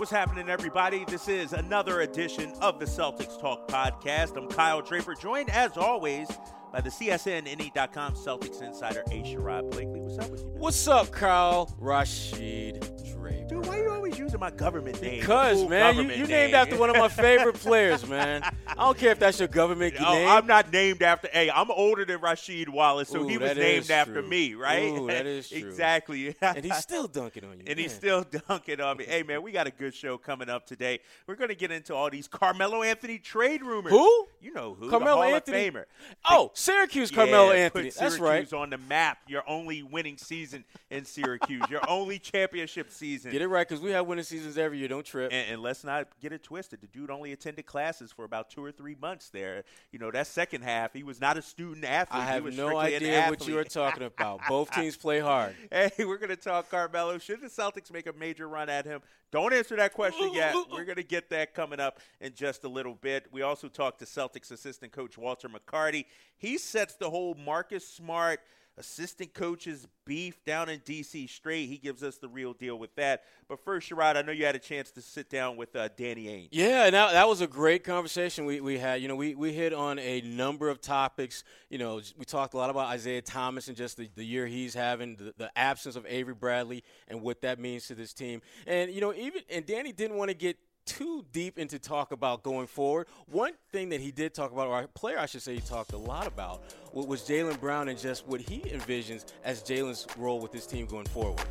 [0.00, 1.04] What's happening, everybody?
[1.04, 4.34] This is another edition of the Celtics Talk podcast.
[4.34, 6.26] I'm Kyle Draper, joined as always
[6.72, 9.22] by the CSNNE.com Celtics insider A.
[9.22, 10.00] Sherrod Blakely.
[10.00, 10.46] What's up with you?
[10.46, 10.58] Man?
[10.58, 12.80] What's up, Kyle Rashid
[13.12, 13.46] Draper?
[13.46, 15.20] Dude, why are you always using my government name?
[15.20, 18.42] Because, man, you, you named after one of my favorite players, man.
[18.80, 20.26] I don't care if that's your government oh, name.
[20.26, 21.28] I'm not named after.
[21.30, 24.84] Hey, I'm older than Rasheed Wallace, so Ooh, he was named after me, right?
[24.84, 25.58] Ooh, that is true.
[25.58, 26.34] exactly.
[26.40, 27.64] and he's still dunking on you.
[27.66, 29.04] and he's still dunking on me.
[29.04, 31.00] Hey, man, we got a good show coming up today.
[31.26, 33.92] We're going to get into all these Carmelo Anthony trade rumors.
[33.92, 34.28] Who?
[34.40, 34.88] You know who?
[34.88, 35.70] Carmelo Anthony?
[35.70, 35.84] Famer.
[36.30, 37.90] Oh, Syracuse Carmelo Yeah, Anthony.
[37.90, 38.58] Put That's Syracuse right.
[38.62, 39.18] on the map.
[39.28, 41.64] Your only winning season in Syracuse.
[41.68, 43.30] Your only championship season.
[43.30, 44.88] Get it right, because we have winning seasons every year.
[44.88, 45.32] Don't trip.
[45.34, 46.80] And, and let's not get it twisted.
[46.80, 49.64] The dude only attended classes for about two or three months there.
[49.92, 52.22] You know, that second half, he was not a student athlete.
[52.22, 54.40] I he have was no idea what you are talking about.
[54.48, 55.54] Both teams play hard.
[55.70, 57.18] Hey, we're going to talk Carmelo.
[57.18, 59.00] Should the Celtics make a major run at him?
[59.30, 60.54] Don't answer that question yet.
[60.72, 63.26] We're going to get that coming up in just a little bit.
[63.30, 66.06] We also talked to Celtics assistant coach Walter McCarty.
[66.36, 68.40] He sets the whole Marcus Smart
[68.78, 71.26] assistant coaches beef down in D.C.
[71.26, 71.66] straight.
[71.66, 73.22] He gives us the real deal with that.
[73.48, 76.26] But first, Sherrod, I know you had a chance to sit down with uh, Danny
[76.26, 76.48] Ainge.
[76.52, 79.02] Yeah, and that, that was a great conversation we, we had.
[79.02, 81.44] You know, we, we hit on a number of topics.
[81.68, 84.74] You know, we talked a lot about Isaiah Thomas and just the, the year he's
[84.74, 88.40] having, the, the absence of Avery Bradley and what that means to this team.
[88.66, 90.56] And, you know, even and Danny didn't want to get
[90.98, 93.06] too deep into talk about going forward.
[93.26, 95.92] One thing that he did talk about, or a player I should say he talked
[95.92, 100.52] a lot about, was Jaylen Brown and just what he envisions as Jaylen's role with
[100.52, 101.46] this team going forward.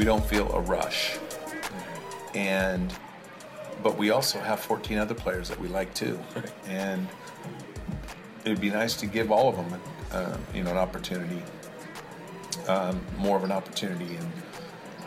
[0.00, 1.18] we don't feel a rush.
[2.34, 2.94] And
[3.82, 6.18] but we also have 14 other players that we like too.
[6.66, 7.06] And
[8.44, 9.80] it'd be nice to give all of them,
[10.12, 11.42] uh, you know, an opportunity,
[12.68, 14.16] um, more of an opportunity.
[14.16, 14.32] And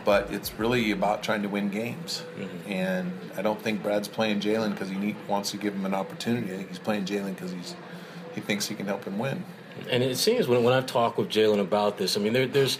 [0.04, 2.24] but it's really about trying to win games.
[2.36, 2.72] Mm-hmm.
[2.72, 5.94] And I don't think Brad's playing Jaylen because he need, wants to give him an
[5.94, 6.52] opportunity.
[6.52, 7.74] I think he's playing Jaylen because he's
[8.34, 9.44] he thinks he can help him win.
[9.90, 12.78] And it seems when, when I've talked with Jaylen about this, I mean, there, there's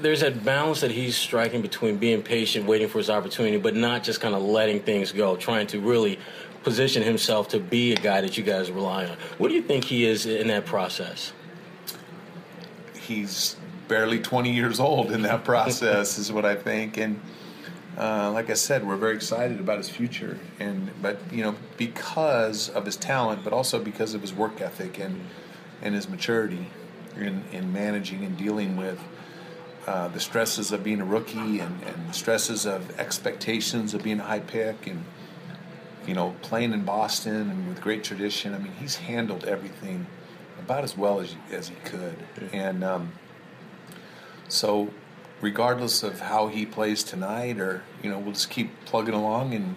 [0.00, 4.04] there's that balance that he's striking between being patient, waiting for his opportunity, but not
[4.04, 6.18] just kind of letting things go, trying to really
[6.62, 9.16] position himself to be a guy that you guys rely on.
[9.38, 11.32] What do you think he is in that process?
[13.08, 13.56] he's
[13.88, 16.98] barely 20 years old in that process is what I think.
[16.98, 17.20] And
[17.96, 20.38] uh, like I said we're very excited about his future.
[20.60, 24.98] And but you know because of his talent but also because of his work ethic
[24.98, 25.20] and
[25.82, 26.66] and his maturity
[27.16, 29.00] in, in managing and dealing with
[29.86, 34.24] uh, the stresses of being a rookie and, and stresses of expectations of being a
[34.24, 35.04] high pick and
[36.06, 38.54] you know playing in Boston and with great tradition.
[38.54, 40.06] I mean he's handled everything
[40.58, 42.16] about as well as, as he could.
[42.52, 43.12] And um,
[44.48, 44.90] so,
[45.40, 49.76] regardless of how he plays tonight, or you know, we'll just keep plugging along and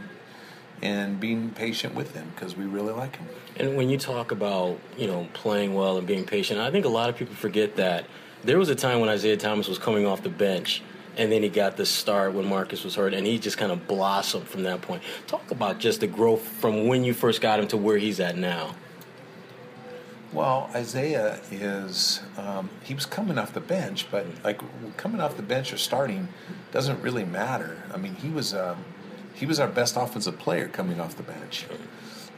[0.81, 3.27] and being patient with him because we really like him.
[3.57, 6.89] And when you talk about you know playing well and being patient, I think a
[6.89, 8.05] lot of people forget that
[8.43, 10.81] there was a time when Isaiah Thomas was coming off the bench,
[11.17, 13.87] and then he got the start when Marcus was hurt, and he just kind of
[13.87, 15.03] blossomed from that point.
[15.27, 18.37] Talk about just the growth from when you first got him to where he's at
[18.37, 18.75] now.
[20.33, 24.61] Well, Isaiah is um, he was coming off the bench, but like
[24.95, 26.29] coming off the bench or starting
[26.71, 27.83] doesn't really matter.
[27.93, 28.85] I mean, he was um,
[29.33, 31.65] he was our best offensive player coming off the bench.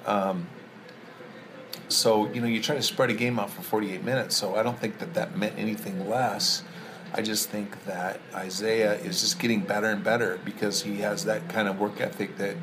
[0.08, 0.48] Um,
[1.88, 4.36] so you know, you try to spread a game out for 48 minutes.
[4.36, 6.64] So I don't think that that meant anything less.
[7.14, 11.48] I just think that Isaiah is just getting better and better because he has that
[11.48, 12.56] kind of work ethic that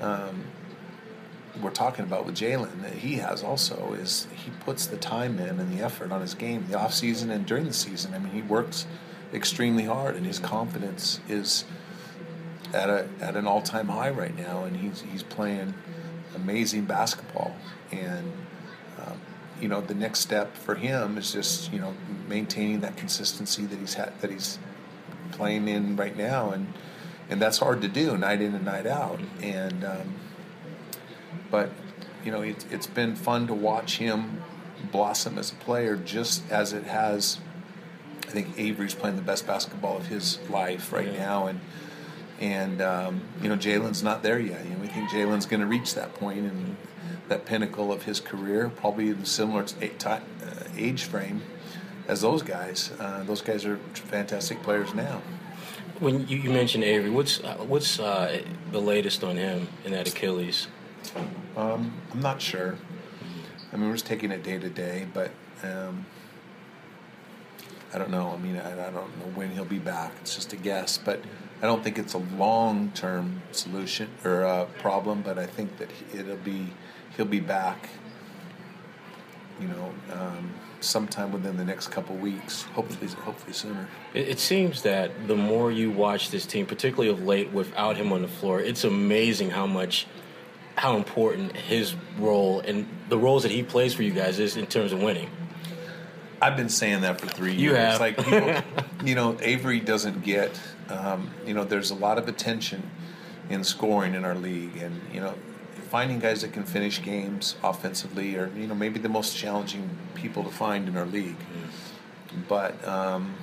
[0.00, 0.44] um,
[1.62, 5.60] we're talking about with Jaylen that he has also is he puts the time in
[5.60, 8.14] and the effort on his game, the off season and during the season.
[8.14, 8.86] I mean, he works
[9.32, 11.64] extremely hard, and his confidence is
[12.72, 15.74] at a at an all time high right now, and he's he's playing
[16.34, 17.56] amazing basketball.
[17.90, 18.32] And
[19.04, 19.20] um,
[19.60, 21.94] you know, the next step for him is just you know
[22.28, 24.58] maintaining that consistency that he's had that he's
[25.32, 26.72] playing in right now, and
[27.28, 29.84] and that's hard to do night in and night out, and.
[29.84, 30.14] Um,
[31.50, 31.70] but
[32.24, 34.42] you know it, it's been fun to watch him
[34.92, 37.38] blossom as a player just as it has
[38.26, 41.18] i think avery's playing the best basketball of his life right Yeah.
[41.18, 41.60] now and
[42.40, 45.66] and um, you know jaylen's not there yet you know, we think jaylen's going to
[45.66, 46.76] reach that point and
[47.28, 49.64] that pinnacle of his career probably in similar
[50.06, 50.20] uh,
[50.76, 51.42] age frame
[52.06, 55.20] as those guys uh, those guys are fantastic players now
[55.98, 58.40] When you, you mentioned Avery, what's uh, what's uh,
[58.70, 60.68] the latest on him in that Achilles?
[61.56, 62.76] Um, I'm not sure.
[63.72, 65.30] I mean, we're just taking it day to day, but
[65.62, 66.06] um,
[67.92, 68.30] I don't know.
[68.30, 70.12] I mean, I, I don't know when he'll be back.
[70.20, 71.20] It's just a guess, but
[71.62, 75.22] I don't think it's a long term solution or uh, problem.
[75.22, 76.68] But I think that it'll be
[77.16, 77.88] he'll be back.
[79.60, 82.62] You know, um, sometime within the next couple weeks.
[82.62, 83.88] Hopefully, hopefully sooner.
[84.14, 88.12] It, it seems that the more you watch this team, particularly of late, without him
[88.12, 90.06] on the floor, it's amazing how much
[90.78, 94.66] how important his role and the roles that he plays for you guys is in
[94.66, 95.28] terms of winning.
[96.40, 97.78] I've been saying that for three You years.
[97.78, 98.00] have.
[98.00, 98.54] Like, people,
[99.04, 100.58] you know, Avery doesn't get,
[100.88, 102.88] um, you know, there's a lot of attention
[103.50, 105.34] in scoring in our league, and you know,
[105.90, 110.44] finding guys that can finish games offensively are, you know, maybe the most challenging people
[110.44, 111.34] to find in our league.
[112.46, 113.34] But um,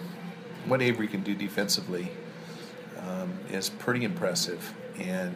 [0.67, 2.11] what Avery can do defensively
[3.05, 5.33] um, is pretty impressive and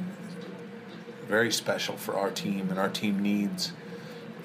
[1.30, 3.72] very special for our team, and our team needs.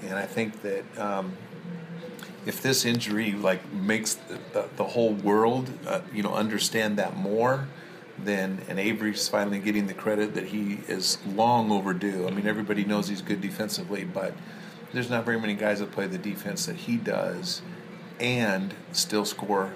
[0.02, 0.84] And I think that.
[0.98, 1.32] Um,
[2.46, 7.16] if this injury like makes the, the, the whole world uh, you know understand that
[7.16, 7.66] more
[8.18, 12.28] then and Avery's finally getting the credit that he is long overdue.
[12.28, 14.34] I mean everybody knows he's good defensively, but
[14.92, 17.62] there's not very many guys that play the defense that he does
[18.20, 19.72] and still score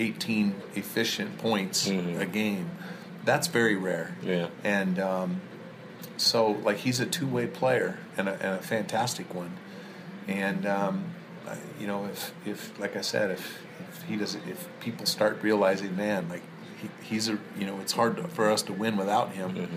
[0.00, 2.18] 18 efficient points Mhm.
[2.18, 2.68] a game.
[3.24, 4.16] That's very rare.
[4.24, 4.48] Yeah.
[4.64, 5.40] And um,
[6.16, 9.56] so like he's a two-way player and a, and a fantastic one.
[10.28, 11.04] And um,
[11.80, 15.96] you know, if if like I said, if if he doesn't, if people start realizing,
[15.96, 16.42] man, like
[16.80, 19.68] he, he's a, you know, it's hard to, for us to win without him.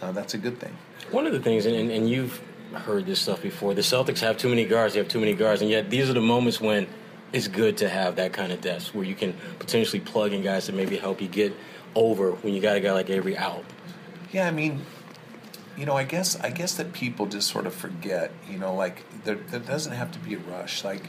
[0.00, 0.76] Uh, that's a good thing.
[1.10, 2.40] One of the things, and, and, and you've
[2.72, 5.60] heard this stuff before, the Celtics have too many guards, they have too many guards,
[5.60, 6.86] and yet these are the moments when
[7.32, 10.66] it's good to have that kind of depth where you can potentially plug in guys
[10.66, 11.52] to maybe help you get
[11.94, 13.64] over when you got a guy like Avery out.
[14.32, 14.82] Yeah, I mean,
[15.78, 18.32] you know, I guess I guess that people just sort of forget.
[18.50, 20.84] You know, like there, there doesn't have to be a rush.
[20.84, 21.04] Like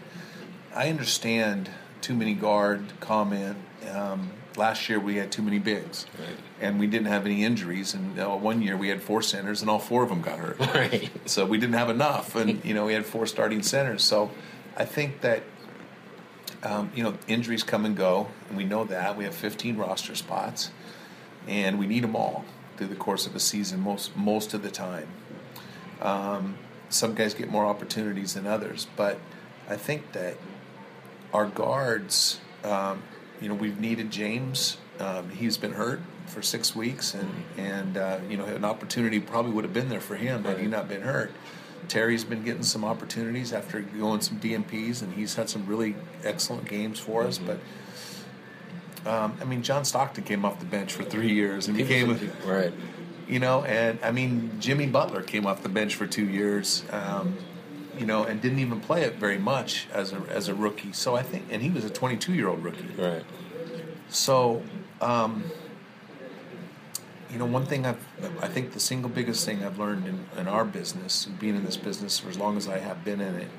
[0.76, 1.70] I understand
[2.02, 3.58] too many guard comment.
[3.94, 6.38] Um, last year we had too many bigs, Right.
[6.62, 7.94] and we didn't have any injuries.
[7.94, 10.60] And uh, one year we had four centers, and all four of them got hurt.
[10.76, 11.10] Right.
[11.26, 14.04] So we didn't have enough, and you know we had four starting centers.
[14.04, 14.30] So
[14.78, 15.44] I think that
[16.64, 20.14] um, you know injuries come and go, and we know that we have 15 roster
[20.16, 20.72] spots,
[21.48, 22.46] and we need them all
[22.80, 25.08] through the course of a season most most of the time.
[26.02, 29.20] Um, some guys get more opportunities than others, but
[29.70, 30.38] I think that
[31.34, 33.04] our guards, um,
[33.42, 34.78] you know, we've needed James.
[34.98, 39.52] Um, he's been hurt for six weeks, and and uh, you know, an opportunity probably
[39.52, 41.32] would have been there for him had he not been hurt.
[41.90, 46.68] Terry's been getting some opportunities after going some DNPs, and he's had some really excellent
[46.68, 47.38] games for us.
[47.40, 47.60] But
[49.06, 52.48] um, I mean, John Stockton came off the bench for three years and became, a,
[52.48, 52.74] right.
[53.28, 57.38] you know, and I mean, Jimmy Butler came off the bench for two years, um,
[57.98, 60.94] you know, and didn't even play it very much as a as a rookie.
[60.94, 62.88] So I think, and he was a 22 year old rookie.
[62.98, 63.24] Right.
[64.10, 64.64] So,
[65.02, 65.44] um,
[67.32, 68.04] you know, one thing I've,
[68.42, 71.78] I think the single biggest thing I've learned in, in our business, being in this
[71.78, 73.50] business for as long as I have been in it,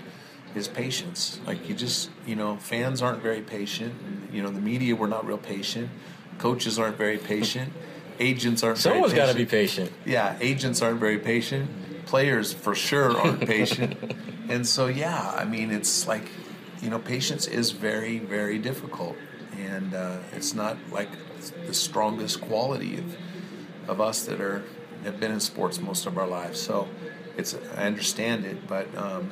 [0.55, 1.41] is patience.
[1.47, 3.95] Like you just, you know, fans aren't very patient.
[4.33, 5.91] You know, the media we're not real patient.
[6.39, 7.73] Coaches aren't very patient.
[8.19, 8.79] Agents aren't.
[8.79, 9.11] very patient.
[9.11, 9.91] Someone's got to be patient.
[9.91, 10.07] patient.
[10.07, 11.71] Yeah, agents aren't very patient.
[12.05, 13.97] Players for sure aren't patient.
[14.49, 16.29] and so, yeah, I mean, it's like,
[16.83, 19.17] you know, patience is very, very difficult.
[19.57, 21.09] And uh, it's not like
[21.67, 23.17] the strongest quality of,
[23.89, 24.65] of us that are
[25.05, 26.61] have been in sports most of our lives.
[26.61, 26.89] So
[27.37, 29.31] it's I understand it, but um,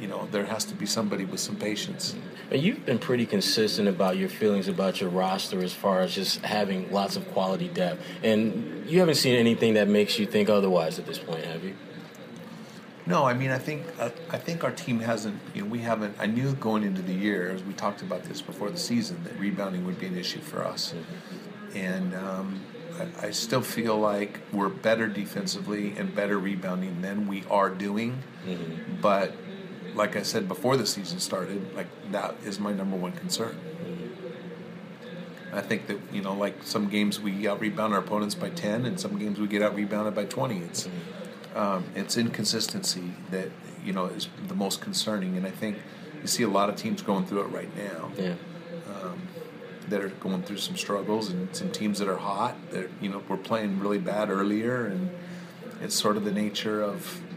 [0.00, 2.16] you know, there has to be somebody with some patience.
[2.50, 6.40] And you've been pretty consistent about your feelings about your roster as far as just
[6.40, 8.02] having lots of quality depth.
[8.22, 11.74] And you haven't seen anything that makes you think otherwise at this point, have you?
[13.06, 15.40] No, I mean, I think uh, I think our team hasn't.
[15.54, 16.14] You know, we haven't.
[16.20, 19.38] I knew going into the year, as we talked about this before the season, that
[19.38, 20.94] rebounding would be an issue for us,
[21.74, 22.60] and um,
[23.00, 28.22] I, I still feel like we're better defensively and better rebounding than we are doing.
[29.00, 29.34] But
[29.94, 33.58] like I said before the season started, like that is my number one concern.
[35.52, 38.86] I think that you know, like some games we out rebound our opponents by ten,
[38.86, 40.58] and some games we get out rebounded by twenty.
[40.58, 40.88] It's
[41.56, 43.50] um, it's inconsistency that
[43.84, 45.78] you know is the most concerning, and I think
[46.20, 48.34] you see a lot of teams going through it right now Yeah.
[49.88, 52.54] that are going through some struggles, and some teams that are hot.
[52.70, 55.10] That you know were playing really bad earlier, and
[55.82, 57.29] it's sort of the nature of um,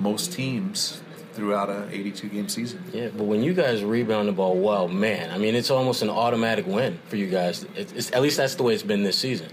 [0.00, 1.00] most teams
[1.32, 2.82] throughout a 82 game season.
[2.92, 6.10] Yeah, but when you guys rebound the ball well, man, I mean, it's almost an
[6.10, 7.64] automatic win for you guys.
[7.76, 9.48] It's, it's, at least that's the way it's been this season.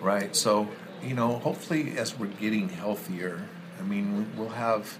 [0.00, 0.34] Right.
[0.34, 0.68] So,
[1.02, 4.98] you know, hopefully as we're getting healthier, I mean, we- we'll have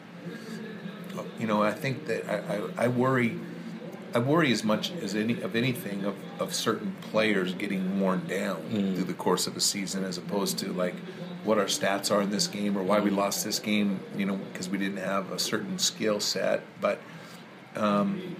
[1.38, 3.38] you know, I think that I, I, I worry.
[4.14, 8.56] I worry as much as any of anything of, of certain players getting worn down
[8.70, 8.94] Mm.
[8.94, 10.94] through the course of a season, as opposed to like
[11.46, 14.00] what our stats are in this game or why we lost this game.
[14.16, 16.62] You know, because we didn't have a certain skill set.
[16.80, 17.00] But
[17.76, 18.36] um,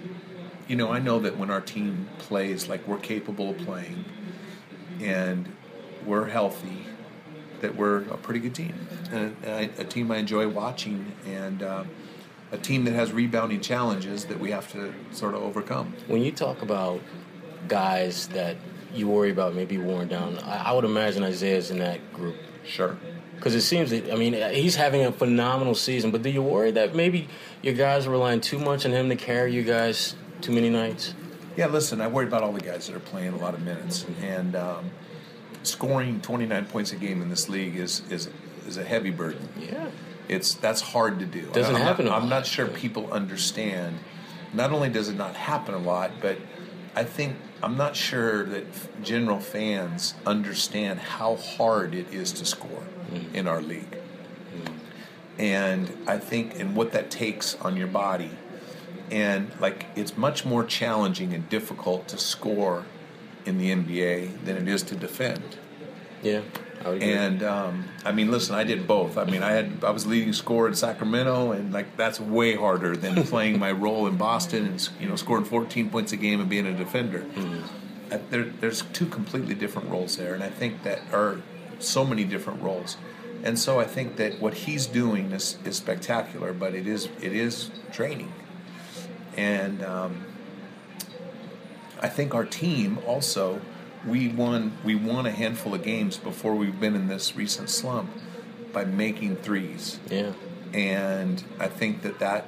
[0.67, 4.03] you know, I know that when our team plays like we're capable of playing,
[4.99, 5.51] and
[6.05, 6.85] we're healthy,
[7.61, 11.83] that we're a pretty good team, and a, a team I enjoy watching, and uh,
[12.51, 15.93] a team that has rebounding challenges that we have to sort of overcome.
[16.07, 17.01] When you talk about
[17.67, 18.57] guys that
[18.93, 22.35] you worry about maybe worn down, I, I would imagine Isaiah's in that group.
[22.67, 22.97] Sure.
[23.35, 26.71] Because it seems that, I mean, he's having a phenomenal season, but do you worry
[26.71, 27.27] that maybe
[27.61, 31.13] your guys are relying too much on him to carry you guys too many nights?
[31.55, 34.05] Yeah, listen, I worry about all the guys that are playing a lot of minutes,
[34.21, 34.91] and um,
[35.63, 38.29] scoring 29 points a game in this league is is
[38.67, 39.47] is a heavy burden.
[39.59, 39.89] Yeah.
[40.27, 41.43] It's that's hard to do.
[41.53, 42.29] Doesn't I'm happen a Not, I'm lot.
[42.29, 43.97] not sure people understand.
[44.53, 46.37] Not only does it not happen a lot, but
[46.95, 48.65] I think I'm not sure that
[49.03, 53.33] general fans understand how hard it is to score Mm.
[53.33, 53.97] in our league.
[55.39, 58.31] And I think and what that takes on your body,
[59.11, 62.85] and like it's much more challenging and difficult to score
[63.45, 65.57] in the NBA than it is to defend.
[66.23, 66.41] Yeah.
[66.85, 67.13] I agree.
[67.13, 69.17] And um, I mean, listen, I did both.
[69.17, 72.95] I mean, I had I was leading scorer in Sacramento, and like that's way harder
[72.95, 76.49] than playing my role in Boston and you know scoring 14 points a game and
[76.49, 77.25] being a defender.
[78.11, 81.41] Uh, there, there's two completely different roles there, and I think that are
[81.79, 82.97] so many different roles.
[83.43, 87.33] And so I think that what he's doing is, is spectacular, but it is it
[87.33, 88.31] is draining.
[89.35, 90.25] And um,
[92.01, 93.61] I think our team also
[94.07, 98.09] we won we won a handful of games before we've been in this recent slump
[98.73, 99.99] by making threes.
[100.09, 100.33] Yeah.
[100.73, 102.47] and I think that that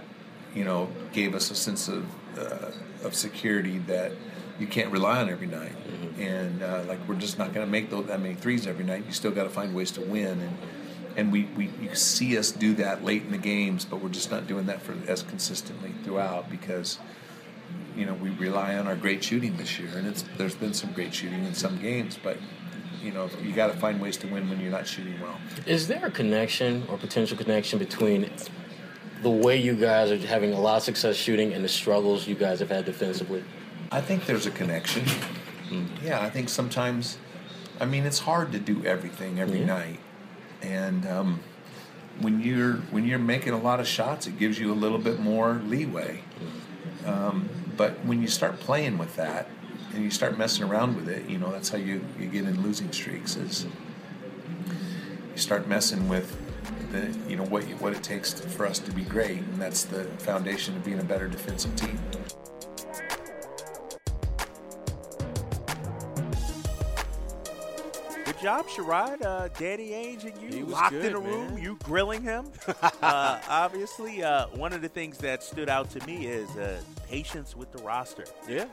[0.56, 2.06] you know gave us a sense of
[2.38, 2.72] uh,
[3.04, 4.12] of security that
[4.60, 5.74] you can't rely on every night.
[6.20, 9.06] And uh, like we're just not going to make those that many threes every night.
[9.06, 10.42] You still got to find ways to win.
[10.42, 10.58] And
[11.16, 14.32] and we, we you see us do that late in the games but we're just
[14.32, 17.00] not doing that for as consistently throughout because
[17.96, 20.92] you know we rely on our great shooting this year and it's there's been some
[20.94, 22.38] great shooting in some games but
[23.04, 25.88] you know you got to find ways to win when you're not shooting well Is
[25.88, 28.30] there a connection or potential connection between
[29.22, 32.36] the way you guys are having a lot of success shooting and the struggles you
[32.36, 33.44] guys have had defensively?
[33.92, 35.04] I think there's a connection.
[36.02, 37.18] Yeah, I think sometimes,
[37.82, 39.66] I mean, it's hard to do everything every Yeah.
[39.66, 40.00] night,
[40.62, 41.40] and um,
[42.22, 45.20] when you're when you're making a lot of shots, it gives you a little bit
[45.20, 46.22] more leeway.
[47.06, 47.50] Um,
[47.80, 49.48] but when you start playing with that
[49.94, 52.62] and you start messing around with it, you know, that's how you, you get in
[52.62, 53.38] losing streaks.
[53.38, 53.66] Is
[55.32, 56.36] you start messing with
[56.92, 59.86] the you know what what it takes to, for us to be great, and that's
[59.86, 61.98] the foundation of being a better defensive team.
[68.40, 69.26] Good job, Sherrod.
[69.26, 71.62] Uh, Danny Ainge and you locked good, in a room, man.
[71.62, 72.46] you grilling him.
[73.02, 76.80] uh, obviously, uh, one of the things that stood out to me is uh,
[77.10, 78.24] patience with the roster.
[78.48, 78.68] Yeah.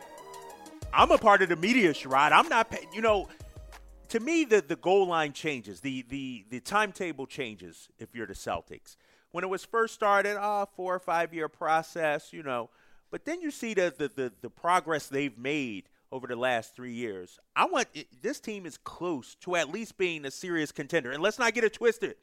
[0.93, 2.31] I'm a part of the media, Sherrod.
[2.31, 3.29] I'm not, pa- you know,
[4.11, 8.35] to me, the, the goal line changes, the, the, the timetable changes if you're the
[8.35, 8.95] Celtics.
[9.33, 12.71] When it was first started, ah, four or five year process, you know,
[13.11, 16.93] but then you see the, the, the, the progress they've made over the last three
[16.93, 17.39] years.
[17.55, 17.89] I want
[18.23, 21.11] this team is close to at least being a serious contender.
[21.11, 22.17] And let's not get it twisted.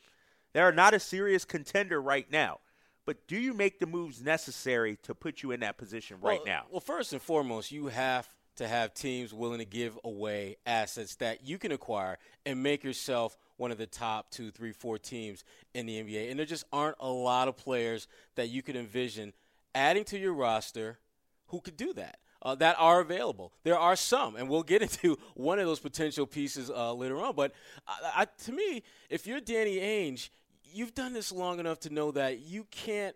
[0.53, 2.59] They are not a serious contender right now.
[3.05, 6.45] But do you make the moves necessary to put you in that position right well,
[6.45, 6.63] now?
[6.71, 11.45] Well, first and foremost, you have to have teams willing to give away assets that
[11.45, 15.85] you can acquire and make yourself one of the top two, three, four teams in
[15.85, 16.29] the NBA.
[16.29, 19.33] And there just aren't a lot of players that you could envision
[19.75, 20.99] adding to your roster
[21.47, 22.19] who could do that.
[22.43, 23.53] Uh, that are available.
[23.63, 27.35] There are some, and we'll get into one of those potential pieces uh, later on.
[27.35, 27.53] But
[27.87, 30.29] I, I, to me, if you're Danny Ainge,
[30.73, 33.15] you've done this long enough to know that you can't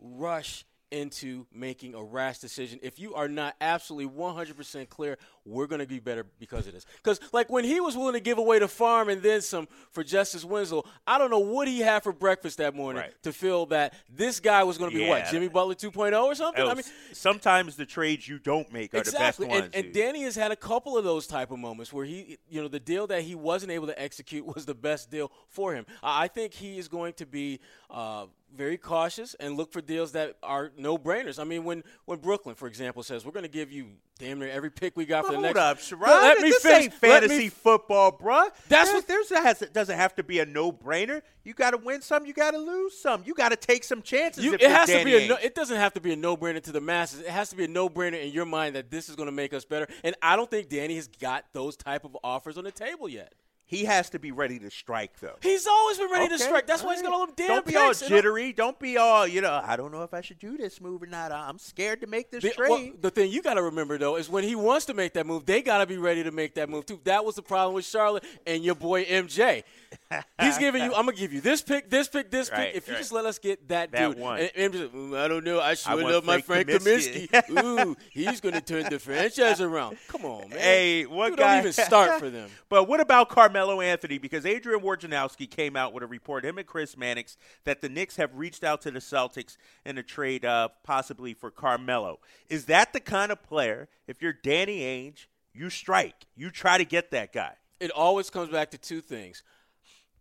[0.00, 5.80] rush into making a rash decision if you are not absolutely 100% clear we're going
[5.80, 8.58] to be better because of this because like when he was willing to give away
[8.58, 12.12] the farm and then some for justice winslow i don't know what he had for
[12.12, 13.22] breakfast that morning Right.
[13.22, 16.64] to feel that this guy was going to be what jimmy butler 2.0 or something
[16.64, 19.46] i mean sometimes the trades you don't make are exactly.
[19.46, 19.74] the best ones.
[19.74, 19.94] And, and.
[19.94, 22.80] Danny has had a couple of those type of moments where he, you know, the
[22.80, 25.86] deal that he wasn't able to execute was the best deal for him.
[26.02, 30.12] I I think he is going to be uh, very cautious and look for deals
[30.12, 31.38] that are no brainers.
[31.38, 33.86] I mean, when when Brooklyn, for example, says we're going to give you
[34.18, 35.58] damn near every pick we got for Hold the next.
[35.58, 36.06] up, Sherrod.
[36.06, 36.84] Let me this finish.
[36.84, 38.50] ain't Let me fantasy football, bruh.
[38.68, 41.22] That's There- what- there's has, it doesn't have to be a no-brainer.
[41.44, 42.26] You got to win some.
[42.26, 43.22] You got to lose some.
[43.24, 44.44] You got to take some chances.
[44.44, 46.62] You, if it has to be a no, it doesn't have to be a no-brainer
[46.62, 47.20] to the masses.
[47.20, 49.54] It has to be a no-brainer in your mind that this is going to make
[49.54, 49.88] us better.
[50.04, 53.32] And I don't think Danny has got those type of offers on the table yet.
[53.68, 55.36] He has to be ready to strike, though.
[55.42, 56.66] He's always been ready to strike.
[56.66, 58.00] That's why he's got all them damn Don't be all picks.
[58.02, 58.52] And jittery.
[58.52, 59.60] Don't be all you know.
[59.62, 61.30] I don't know if I should do this move or not.
[61.30, 62.70] I'm scared to make this The, trade.
[62.70, 65.26] well, the thing you got to remember though is when he wants to make that
[65.26, 66.98] move, they got to be ready to make that move too.
[67.04, 69.62] That was the problem with Charlotte and your boy MJ.
[70.40, 70.94] He's giving you.
[70.94, 72.76] I'm gonna give you this pick, this pick, this Right, pick.
[72.76, 74.38] If you just let us get that, That dude, one.
[74.56, 75.60] and "Mm, I don't know.
[75.60, 77.64] I should want love my Frank Frank Kaminsky." Kaminsky.
[77.88, 79.96] Ooh, he's gonna turn the franchise around.
[80.08, 80.58] Come on, man.
[80.58, 81.54] Hey, what Dude, guy?
[81.56, 82.48] Don't even start for them.
[82.70, 84.18] But what about Carmelo Anthony?
[84.18, 88.16] Because Adrian Wojnarowski came out with a report, him and Chris Mannix, that the Knicks
[88.16, 92.20] have reached out to the Celtics in a trade uh, possibly for Carmelo.
[92.48, 96.26] Is that the kind of player, if you're Danny Ainge, you strike?
[96.36, 97.54] You try to get that guy.
[97.80, 99.42] It always comes back to two things.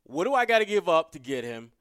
[0.03, 1.71] What do I got to give up to get him?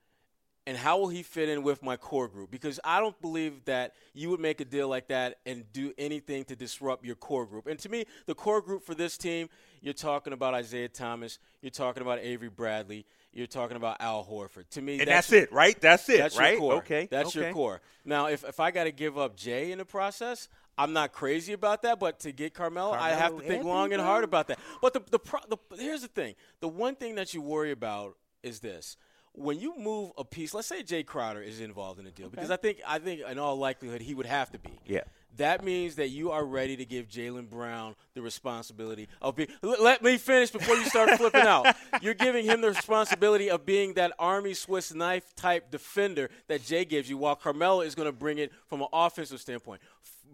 [0.67, 2.51] And how will he fit in with my core group?
[2.51, 6.45] Because I don't believe that you would make a deal like that and do anything
[6.47, 7.69] to disrupt your core group.
[7.69, 9.49] And to me, the core group for this team,
[9.81, 14.69] you're talking about Isaiah Thomas, you're talking about Avery Bradley, you're talking about Al Horford.
[14.71, 15.81] To me, And that's, it, right?
[15.81, 16.53] That's it, that's right?
[16.53, 16.75] your core.
[16.79, 17.07] Okay.
[17.09, 17.47] That's okay.
[17.47, 17.81] your core.
[18.05, 21.53] Now, if, if I got to give up Jay in the process, I'm not crazy
[21.53, 22.01] about that.
[22.01, 24.59] But to get Carmelo, I have to think Anthony, long and hard about that.
[24.83, 28.17] But the, the, pro, the here's the thing: the one thing that you worry about
[28.43, 28.97] is this.
[29.39, 32.51] When you move a piece, let's say Jay Crowder is involved in a deal, because
[32.51, 34.79] I think I think in all likelihood he would have to be.
[34.87, 35.03] Yeah.
[35.37, 39.51] That means that you are ready to give Jaylen Brown the responsibility of being.
[39.63, 41.77] l- Let me finish before you start flipping out.
[42.01, 46.87] You're giving him the responsibility of being that Army Swiss knife type defender that Jay
[46.87, 49.83] gives you, while Carmelo is going to bring it from an offensive standpoint.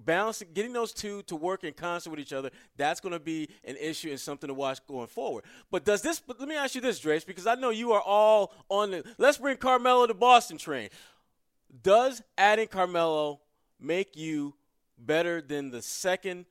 [0.04, 3.48] Balancing, getting those two to work in concert with each other, that's going to be
[3.64, 5.44] an issue and something to watch going forward.
[5.70, 6.20] But does this?
[6.20, 9.04] But let me ask you this, Drapes, because I know you are all on the.
[9.18, 10.88] Let's bring Carmelo to Boston train.
[11.82, 13.40] Does adding Carmelo
[13.80, 14.54] make you
[14.98, 16.46] better than the second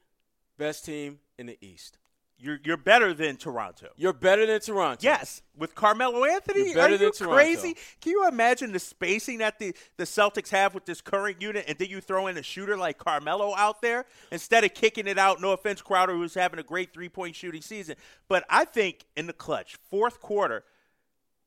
[0.58, 1.98] best team in the East?
[2.44, 3.90] You're, you're better than Toronto.
[3.98, 5.00] You're better than Toronto.
[5.02, 7.36] Yes, with Carmelo Anthony, You're better are than you Toronto.
[7.36, 7.76] crazy?
[8.02, 11.78] Can you imagine the spacing that the, the Celtics have with this current unit, and
[11.78, 15.40] then you throw in a shooter like Carmelo out there instead of kicking it out?
[15.40, 17.96] No offense, Crowder, who's having a great three point shooting season,
[18.28, 20.64] but I think in the clutch, fourth quarter,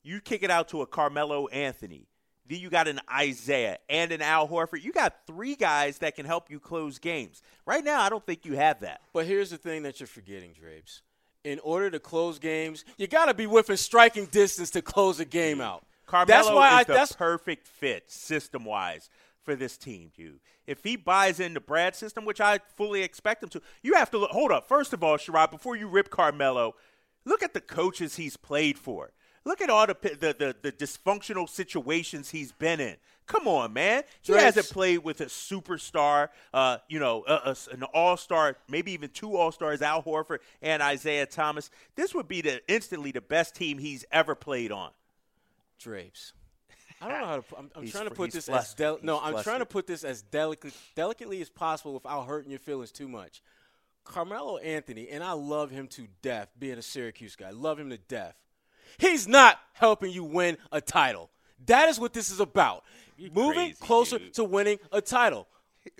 [0.04, 2.06] you kick it out to a Carmelo Anthony.
[2.46, 4.82] Then you got an Isaiah and an Al Horford.
[4.82, 7.42] You got three guys that can help you close games.
[7.66, 9.00] Right now, I don't think you have that.
[9.12, 11.02] But here's the thing that you're forgetting, Drapes.
[11.42, 15.24] In order to close games, you got to be within striking distance to close a
[15.24, 15.84] game out.
[16.06, 19.08] Carmelo that's why is I, the that's perfect fit system wise
[19.42, 20.40] for this team, dude.
[20.66, 24.18] If he buys into Brad's system, which I fully expect him to, you have to
[24.18, 24.30] look.
[24.30, 24.68] Hold up.
[24.68, 26.74] First of all, Sherrod, before you rip Carmelo,
[27.24, 29.12] look at the coaches he's played for.
[29.44, 32.96] Look at all the the, the, the dysfunctional situations he's been in.
[33.26, 34.02] Come on, man.
[34.22, 34.44] He Drapes.
[34.44, 39.34] hasn't played with a superstar, uh, you know, a, a- an all-star, maybe even two
[39.36, 41.70] all-stars, Al Horford and Isaiah Thomas.
[41.94, 44.90] This would be the instantly the best team he's ever played on.
[45.78, 46.34] Drapes.
[47.00, 47.44] I don't know how to.
[47.58, 48.76] I'm, I'm trying to put he's this as flustered.
[48.76, 49.20] del- no.
[49.20, 53.08] I'm trying to put this as delicately, delicately as possible without hurting your feelings too
[53.08, 53.42] much.
[54.04, 56.50] Carmelo Anthony, and I love him to death.
[56.58, 58.36] Being a Syracuse guy, love him to death.
[58.98, 61.30] He's not helping you win a title.
[61.66, 62.84] That is what this is about.
[63.32, 64.34] Moving crazy, closer dude.
[64.34, 65.46] to winning a title.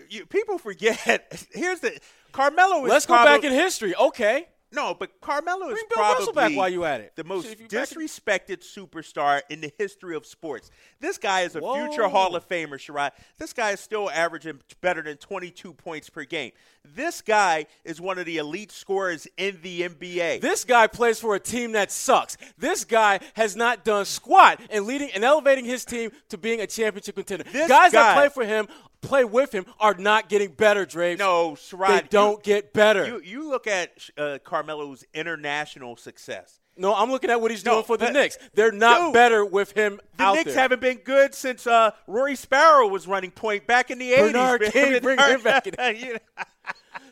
[0.09, 1.47] you, people forget.
[1.53, 1.99] Here's the
[2.33, 3.95] Carmelo is Let's go probably, back in history.
[3.95, 4.49] Okay.
[4.75, 7.13] No, but Carmelo is Bring Bill probably Russell back while you at it.
[7.17, 10.71] the most See if you back disrespected superstar in the history of sports.
[11.01, 11.75] This guy is a Whoa.
[11.87, 13.13] future Hall of Famer, Sherrod.
[13.39, 16.53] This guy is still averaging better than 22 points per game.
[16.85, 20.41] This guy is one of the elite scorers in the NBA.
[20.41, 22.37] This guy plays for a team that sucks.
[22.59, 26.67] This guy has not done squat in leading and elevating his team to being a
[26.67, 27.45] championship contender.
[27.51, 28.69] This Guys that play for him,
[29.05, 31.19] play with him, are not getting better, Drapes.
[31.19, 33.07] no, Sherrod, they don't you, get better.
[33.07, 36.61] You, you look at uh, Carmelo's international success.
[36.77, 38.37] no, I'm looking at what he's No, doing for the Knicks.
[38.55, 40.61] They're not Dude, better with him The out Knicks there.
[40.63, 44.33] haven't been good since uh, Rory Sparrow was running point back in the 80s.
[44.33, 44.71] Bernard man.
[44.73, 46.19] King, bring him back in.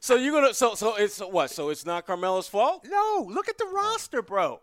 [0.01, 1.51] So you're gonna so so it's what?
[1.51, 2.85] So it's not Carmelo's fault.
[2.91, 4.61] No, look at the roster, bro.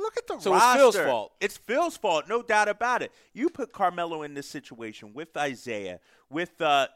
[0.00, 0.74] Look at the So it's.
[0.74, 1.32] Phil's fault.
[1.40, 3.12] It's Phil's fault, no doubt about it.
[3.32, 6.88] You put Carmelo in this situation with Isaiah, with uh,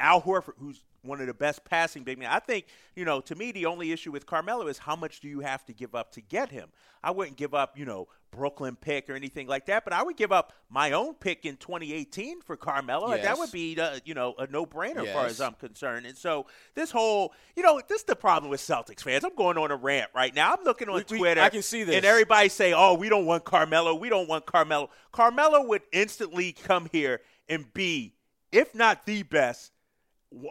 [0.00, 2.28] Al Horford, who's one of the best passing big men.
[2.30, 5.28] I think, you know, to me, the only issue with Carmelo is how much do
[5.28, 6.68] you have to give up to get him?
[7.02, 10.16] I wouldn't give up, you know, Brooklyn pick or anything like that, but I would
[10.16, 13.10] give up my own pick in 2018 for Carmelo.
[13.14, 13.24] Yes.
[13.24, 16.06] That would be, uh, you know, a no-brainer as far as I'm concerned.
[16.06, 19.24] And so this whole, you know, this is the problem with Celtics fans.
[19.24, 20.52] I'm going on a rant right now.
[20.54, 21.42] I'm looking on We- we- Twitter.
[21.42, 21.96] I can see this.
[21.96, 23.94] And everybody say, "Oh, we don't want Carmelo.
[23.94, 28.14] We don't want Carmelo." Carmelo would instantly come here and be,
[28.50, 29.71] if not the best,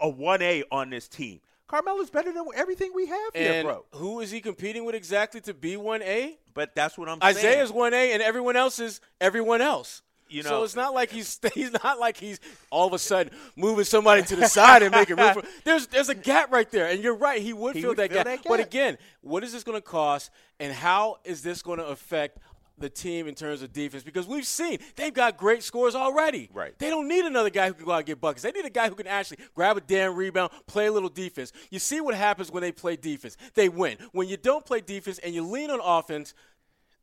[0.01, 1.39] a one A on this team.
[1.67, 3.85] Carmelo's better than everything we have here, bro.
[3.93, 6.35] who is he competing with exactly to be 1A?
[6.53, 7.37] But that's what I'm saying.
[7.37, 10.01] Isaiah's 1A and everyone else is everyone else.
[10.27, 12.39] You know, so it's not like he's he's not like he's
[12.69, 15.43] all of a sudden moving somebody to the side and making room for.
[15.65, 17.41] There's there's a gap right there, and you're right.
[17.41, 18.25] He would He fill would that, fill gap.
[18.41, 21.85] that But again, what is this going to cost, and how is this going to
[21.85, 22.37] affect
[22.81, 24.03] the team in terms of defense?
[24.03, 26.49] Because we've seen they've got great scores already.
[26.53, 26.77] Right.
[26.77, 28.43] They don't need another guy who can go out and get buckets.
[28.43, 31.53] They need a guy who can actually grab a damn rebound, play a little defense.
[31.69, 33.37] You see what happens when they play defense?
[33.53, 33.97] They win.
[34.11, 36.33] When you don't play defense and you lean on offense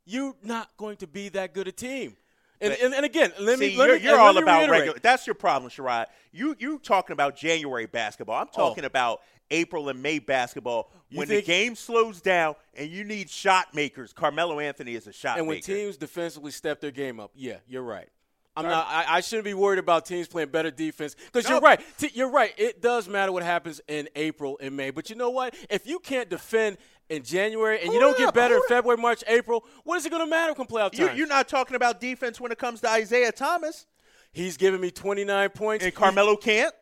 [0.09, 2.17] you're not going to be that good a team.
[2.61, 4.99] And, and, and again, let me See, let you're, me, you're all me about regular.
[4.99, 6.07] That's your problem, Sherrod.
[6.33, 8.41] You you talking about January basketball.
[8.41, 8.69] I'm oh.
[8.69, 10.91] talking about April and May basketball.
[11.09, 15.13] You When the game slows down and you need shot makers, Carmelo Anthony is a
[15.13, 15.75] shot And when maker.
[15.75, 18.09] teams defensively step their game up, yeah, you're right.
[18.57, 18.89] I'm not.
[18.89, 21.81] I, I shouldn't be worried about teams playing better defense because you're right.
[21.97, 22.53] T- you're right.
[22.57, 24.91] It does matter what happens in April and May.
[24.91, 25.55] But you know what?
[25.71, 26.77] If you can't defend
[27.09, 28.69] in January and you don't get better in hold up.
[28.77, 31.17] February, March, April, what is it going to matter come playoff you, time?
[31.17, 33.87] you're not talking about defense when it comes to Isaiah Thomas
[34.33, 36.75] He's giving me 29 points, and Carmelo can't.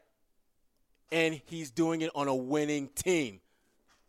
[1.11, 3.40] And he's doing it on a winning team.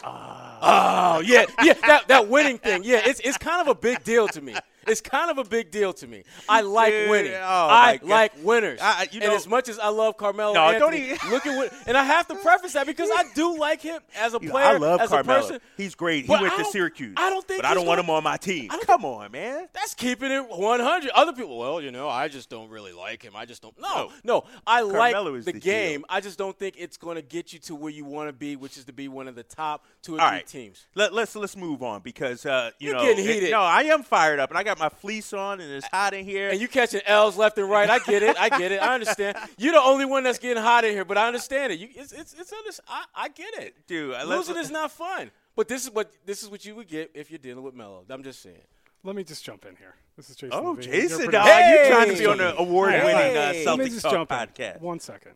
[0.04, 1.18] Ah.
[1.18, 2.84] Oh yeah, yeah, that that winning thing.
[2.84, 4.56] Yeah, it's it's kind of a big deal to me.
[4.88, 6.23] It's kind of a big deal to me.
[6.47, 7.34] I like Dude, winning.
[7.34, 8.80] oh, I like winners.
[8.82, 11.56] I- you and as much as I love Carmelo No, don't Anthony, even- look at
[11.58, 11.73] what.
[11.88, 14.52] And I have to preface that because I do like him as a You know,
[14.54, 14.65] player.
[14.65, 15.39] I love as Carmelo.
[15.39, 15.62] a person.
[15.78, 16.26] He's great.
[16.26, 17.15] He went to Syracuse.
[17.17, 18.69] I don't think but I don't want gonna- him on my team.
[18.86, 19.67] Come on, man.
[19.73, 21.10] That's keeping it 100.
[21.12, 23.36] Other people, well, you know, I just don't really like him.
[23.36, 23.78] I just don't.
[23.80, 24.12] No, No.
[24.23, 26.00] no, I Carmelo like the, the game.
[26.02, 26.06] deal.
[26.10, 28.56] I just don't think it's going to get you to where you want to be,
[28.56, 30.86] which is to be one of the top two or All three right, teams.
[30.95, 33.52] Let, let's let's move on because uh, you You're know getting it- heated.
[33.52, 36.26] no, I am fired up and I got my fleece on and it's hot in
[36.26, 36.50] here.
[36.50, 37.90] And you catching L's left and right.
[37.90, 38.38] I get it.
[38.40, 38.82] I get it.
[38.82, 39.38] I understand.
[39.58, 41.80] You're the only one that's getting hot in here, but I understand it.
[41.80, 43.76] You, it's it's it's under, I, I get it.
[43.88, 45.32] Dude, I- let's- losing is not fun.
[45.56, 48.04] But this is what this is what you would get if you're dealing with Melo.
[48.10, 48.58] I'm just saying.
[49.04, 49.96] Let me just jump in here.
[50.16, 50.60] This is Jason.
[50.60, 50.84] oh, Levine.
[50.92, 53.66] Jason, You're dog, pretty- you trying to be on an award-winning uh, Hey.
[53.66, 54.38] Let me Celtics just Talk jump in.
[54.38, 54.82] podcast?
[54.82, 55.34] One second.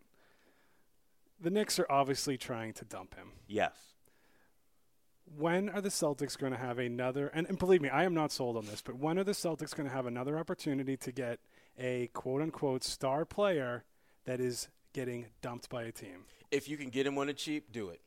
[1.40, 3.28] The Knicks are obviously trying to dump him.
[3.48, 3.72] Yes.
[5.36, 7.28] When are the Celtics going to have another?
[7.28, 9.74] And, and believe me, I am not sold on this, but when are the Celtics
[9.74, 11.38] going to have another opportunity to get
[11.78, 13.84] a quote unquote star player
[14.24, 16.24] that is getting dumped by a team?
[16.50, 18.00] If you can get him on the cheap, do it.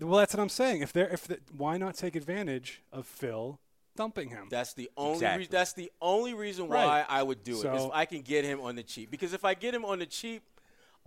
[0.00, 0.82] Well, that's what I'm saying.
[0.82, 3.60] If they're if the, why not take advantage of Phil
[3.96, 4.48] dumping him?
[4.50, 5.38] That's the only Exactly.
[5.38, 5.52] reason.
[5.52, 6.84] That's the only reason Right.
[6.84, 7.62] why I would do it.
[7.62, 9.10] So- if I can get him on the cheap.
[9.10, 10.42] Because if I get him on the cheap,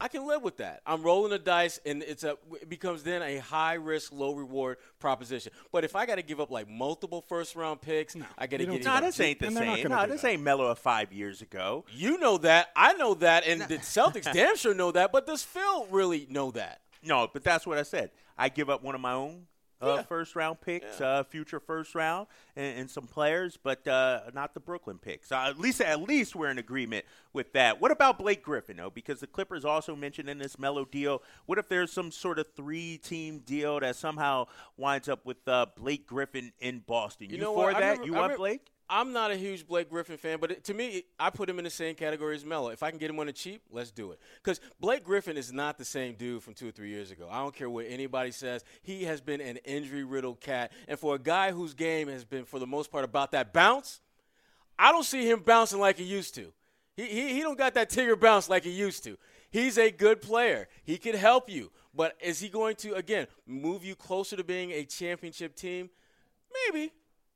[0.04, 0.82] I can live with that.
[0.86, 4.76] I'm rolling the dice, and it's a it becomes then a high risk, low reward
[5.00, 5.54] proposition.
[5.72, 8.66] But if I got to give up like multiple first round picks, I got to
[8.66, 9.88] get No, this ain't the And they're not same.
[9.88, 10.28] No, this that.
[10.28, 11.86] ain't Melo of five years ago.
[11.96, 12.68] You know that.
[12.76, 15.14] I know that, and the Celtics damn sure know that.
[15.14, 16.82] But does Phil really know that?
[17.02, 18.12] No, but that's what I said.
[18.38, 19.46] I give up one of my own
[19.84, 20.02] uh, Yeah.
[20.04, 24.60] first round picks, uh, future first round, and, and some players, but uh, not the
[24.60, 25.32] Brooklyn picks.
[25.32, 27.82] Uh, at least, at least we're in agreement with that.
[27.82, 28.90] What about Blake Griffin, though?
[28.90, 31.22] Because the Clippers also mentioned in this Melo deal.
[31.46, 36.08] What if there's some sort of three-team deal that somehow winds up with uh, Blake
[36.08, 37.30] Griffin in Boston?
[37.30, 37.74] You, know for what?
[37.74, 37.80] That?
[38.00, 38.68] remember- you want remember- Blake?
[38.96, 41.64] I'm not a huge Blake Griffin fan, but it, to me, I put him in
[41.64, 42.70] the same category as Melo.
[42.70, 44.20] If I can get him on the cheap, let's do it.
[44.36, 47.28] Because Blake Griffin is not the same dude from two or three years ago.
[47.32, 48.64] I don't care what anybody says.
[48.84, 52.60] He has been an injury-riddled cat, and for a guy whose game has been, for
[52.60, 54.00] the most part, about that bounce,
[54.78, 56.54] I don't see him bouncing like he used to.
[56.96, 59.18] He, he, he don't got that Tigger bounce like he used to.
[59.50, 60.68] He's a good player.
[60.84, 61.72] He can help you.
[61.96, 65.90] But is he going to, again, move you closer to being a championship team?
[66.68, 66.92] Maybe.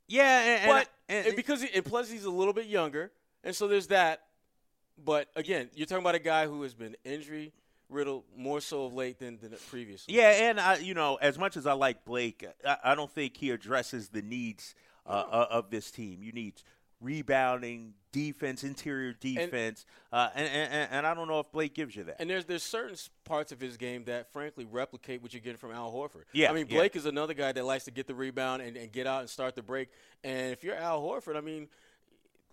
[0.07, 3.11] Yeah, and, and- But and- and because he, and plus he's a little bit younger,
[3.43, 4.23] and so there's that.
[5.03, 7.53] But again, you're talking about a guy who has been injury
[7.89, 10.15] riddled more so of late than, than previously.
[10.15, 13.37] Yeah, and I, you know, as much as I like Blake, I, I don't think
[13.37, 14.73] he addresses the needs
[15.05, 16.23] uh, uh, of this team.
[16.23, 16.55] You need
[17.01, 22.03] rebounding, defense, interior defense, uh, and, and and I don't know if Blake gives you
[22.05, 22.17] that.
[22.19, 25.71] And there's there's certain parts of his game that frankly replicate what you're getting from
[25.71, 26.23] Al Horford.
[26.33, 26.77] Yeah, I mean yeah.
[26.77, 29.29] Blake is another guy that likes to get the rebound and, and get out and
[29.29, 29.89] start the break.
[30.23, 31.67] And if you're Al Horford, I mean,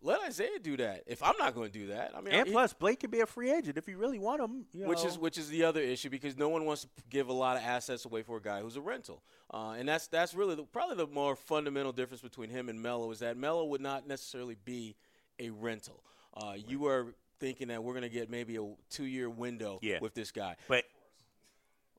[0.05, 1.03] let Isaiah do that.
[1.07, 3.21] If I'm not going to do that, I mean, And he- plus, Blake can be
[3.21, 4.67] a free agent if you really want him.
[4.73, 7.33] you which is which is the other issue because no one wants to give a
[7.33, 10.55] lot of assets away for a guy who's a rental, uh, and that's that's really
[10.55, 14.07] the, probably the more fundamental difference between him and Melo is that Melo would not
[14.07, 14.95] necessarily be
[15.41, 16.03] a rental.
[16.35, 19.99] Uh, You are thinking that we're going to get maybe a two-year window Yeah.
[20.01, 20.85] with this guy, but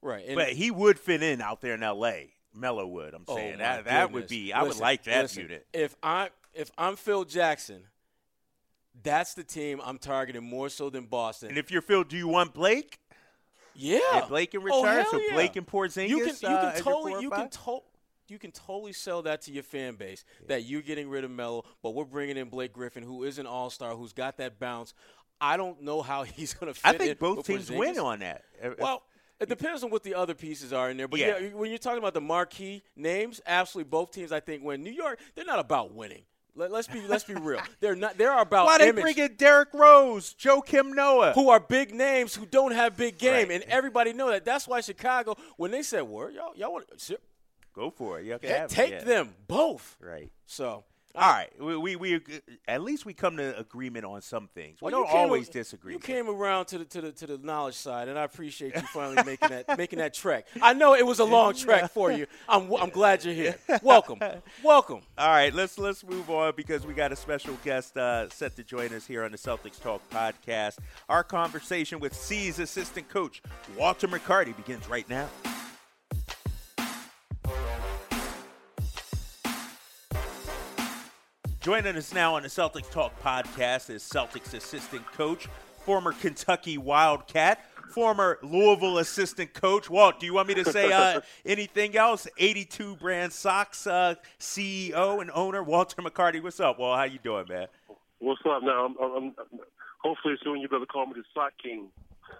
[0.01, 0.25] right?
[0.27, 2.33] And but he would fit in out there in L.A.
[2.53, 3.13] Melo would.
[3.13, 4.53] I'm oh saying my that that would be.
[4.53, 5.67] I would like that listen, unit.
[5.73, 7.83] If I if I'm Phil Jackson,
[9.03, 11.49] that's the team I'm targeting more so than Boston.
[11.49, 12.99] And if you're Phil, do you want Blake?
[13.73, 15.33] yeah, And Blake can Oh, return, hell so yeah.
[15.33, 16.07] Blake and Porzingis.
[16.09, 17.49] you can you uh, can your totally you can five?
[17.51, 17.79] to-
[18.27, 21.63] you can totally sell that to your fan base that you're getting rid of Melo,
[21.83, 24.95] but we're bringing in Blake Griffin, who is an all star, who's got that bounce.
[25.39, 27.77] I don't know how he's going to fit I in think both teams Porzingis.
[27.77, 28.43] win on that.
[28.79, 29.03] Well,
[29.39, 31.07] it depends on what the other pieces are in there.
[31.07, 31.37] But Yeah.
[31.37, 34.81] yeah, when you're talking about the marquee names, absolutely both teams I think win.
[34.81, 36.23] New York, they're not about winning.
[36.57, 37.59] Let, us be let's be real.
[37.81, 38.17] They're not.
[38.17, 39.01] They're about why they image.
[39.01, 41.33] bring in Derrick Rose, Joakim Noah?
[41.33, 43.61] who are big names who don't have big game, Right.
[43.61, 44.45] and everybody know that.
[44.45, 47.17] That's why Chicago, when they said, "Word, y'all, y'all want to
[47.73, 48.25] Go for it.
[48.25, 49.03] You can have it, take yeah.
[49.03, 50.31] them both," Right.
[50.45, 50.85] so
[51.17, 51.49] All right.
[51.59, 52.21] We, we we
[52.67, 54.81] at least we come to agreement on some things.
[54.81, 55.93] We Well, don't always a- disagree.
[55.93, 58.81] You came around to the to the to the knowledge side, and I appreciate you
[58.93, 60.47] finally making that making that trek.
[60.61, 62.27] I know it was a long trek for you.
[62.49, 63.55] I'm I'm glad you're here.
[63.81, 64.19] Welcome,
[64.63, 65.01] welcome.
[65.17, 68.63] All right, let's let's move on because we got a special guest uh, set to
[68.63, 70.77] join us here on the Celtics Talk podcast.
[71.07, 73.41] Our conversation with C's assistant coach
[73.77, 75.29] Walter McCarty begins right now.
[81.65, 85.47] Joining us now on the Celtics Talk podcast is Celtics assistant coach,
[85.79, 89.89] former Kentucky Wildcat, former Louisville assistant coach.
[89.89, 92.27] Walt, do you want me to say uh, anything else?
[92.37, 96.39] 82 Brand Socks uh, CEO and owner Walter McCarty.
[96.39, 96.99] What's up, Walt?
[96.99, 97.65] How you doing, man?
[98.19, 98.85] What's up now?
[98.85, 99.59] I'm, I'm, I'm,
[100.03, 101.87] hopefully soon you better call me the Sock King.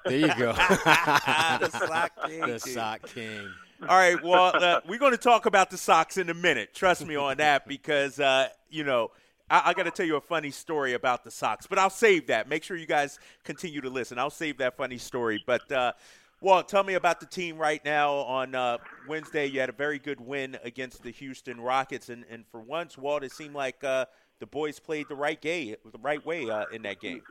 [0.05, 0.53] There you go.
[0.53, 2.41] the sock king.
[2.41, 3.49] the sock king.
[3.81, 6.73] All right, well, uh, we're going to talk about the socks in a minute.
[6.73, 9.11] Trust me on that because, uh, you know,
[9.49, 12.27] I, I got to tell you a funny story about the socks, but I'll save
[12.27, 12.47] that.
[12.47, 14.17] Make sure you guys continue to listen.
[14.17, 15.43] I'll save that funny story.
[15.45, 15.91] But, uh,
[16.39, 18.13] Walt, tell me about the team right now.
[18.13, 18.77] On uh,
[19.09, 22.97] Wednesday, you had a very good win against the Houston Rockets, and, and for once,
[22.97, 24.05] Walt, it seemed like uh,
[24.39, 27.21] the boys played the right game, the right way uh, in that game.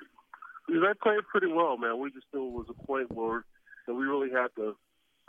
[0.68, 1.98] They played pretty well, man.
[1.98, 3.44] We just knew it was a point where
[3.86, 4.76] that we really had to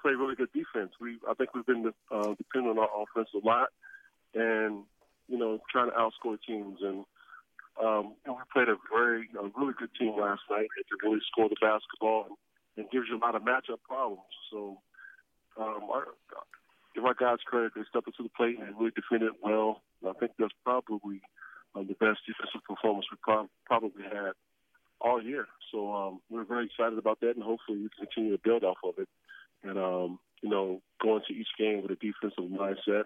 [0.06, 0.92] play really good defense.
[1.02, 3.70] We, I think, we've been uh, depending on our offense a lot,
[4.36, 4.84] and
[5.28, 6.78] you know, trying to outscore teams.
[6.84, 7.06] And
[7.82, 10.70] um, we played a very, a really good team last night.
[10.78, 12.38] They could really score the basketball and,
[12.78, 14.30] and gives you a lot of matchup problems.
[14.52, 14.78] So,
[15.58, 16.06] um, our,
[16.94, 17.72] give our guys credit.
[17.76, 19.82] They stepped up to the plate and really defended well.
[20.02, 21.22] And I think that's probably
[21.74, 24.38] um, the best defensive performance we prob- probably had
[25.02, 25.48] all year.
[25.72, 28.78] So um, we're very excited about that, and hopefully we can continue to build off
[28.84, 29.10] of it.
[29.66, 33.06] And um, you know, going to each game with a defensive mindset,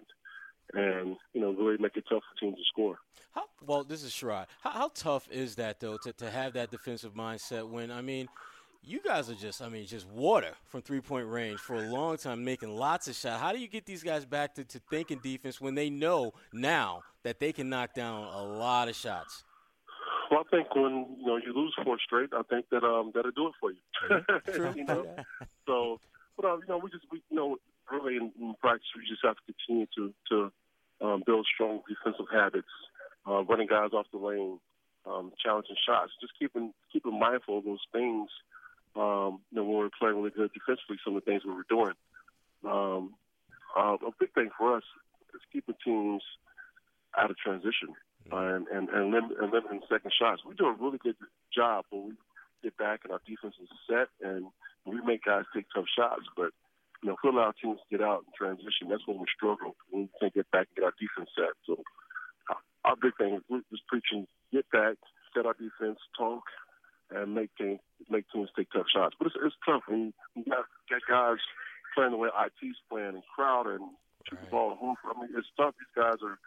[0.74, 2.98] and you know, really make it tough for teams to score.
[3.32, 4.46] How, well, this is Sherrod.
[4.60, 8.28] How, how tough is that though to, to have that defensive mindset when I mean,
[8.82, 12.16] you guys are just I mean just water from three point range for a long
[12.16, 13.40] time, making lots of shots.
[13.40, 17.02] How do you get these guys back to, to thinking defense when they know now
[17.22, 19.44] that they can knock down a lot of shots?
[20.30, 23.32] Well, I think when you know you lose four straight, I think that um that'll
[23.32, 23.78] do it for you.
[24.52, 24.72] True.
[24.76, 25.06] you know,
[25.66, 26.00] so
[26.40, 27.56] but uh, you know we just we you know
[27.90, 30.52] really in, in practice we just have to continue to to
[31.04, 32.68] um, build strong defensive habits,
[33.26, 34.58] uh, running guys off the lane,
[35.06, 38.28] um, challenging shots, just keeping keeping mindful of those things.
[38.96, 41.68] Um, you know when we're playing really good defensively, some of the things we were
[41.68, 41.94] doing.
[42.64, 43.14] Um,
[43.76, 44.82] uh, a big thing for us
[45.34, 46.22] is keeping teams
[47.16, 47.94] out of transition
[48.32, 50.42] and and and, lim- and limiting second shots.
[50.46, 51.16] We do a really good
[51.54, 52.12] job when we
[52.62, 54.46] get back and our defense is set and
[54.90, 56.26] we make guys take tough shots.
[56.36, 56.50] But
[57.02, 59.74] you know, if we allow teams to get out and transition, that's when we struggle.
[59.90, 61.54] When we can't get back and get our defense set.
[61.66, 61.82] So
[62.50, 64.96] uh, our big thing is we're just preaching: get back,
[65.34, 66.44] set our defense, talk,
[67.10, 69.14] and make teams make teams take tough shots.
[69.18, 71.40] But it's, it's tough when you got, got guys
[71.94, 73.90] playing the way IT's playing and Crowder and
[74.28, 74.76] shoot the ball.
[74.80, 75.74] I mean, it's tough.
[75.78, 76.38] These guys are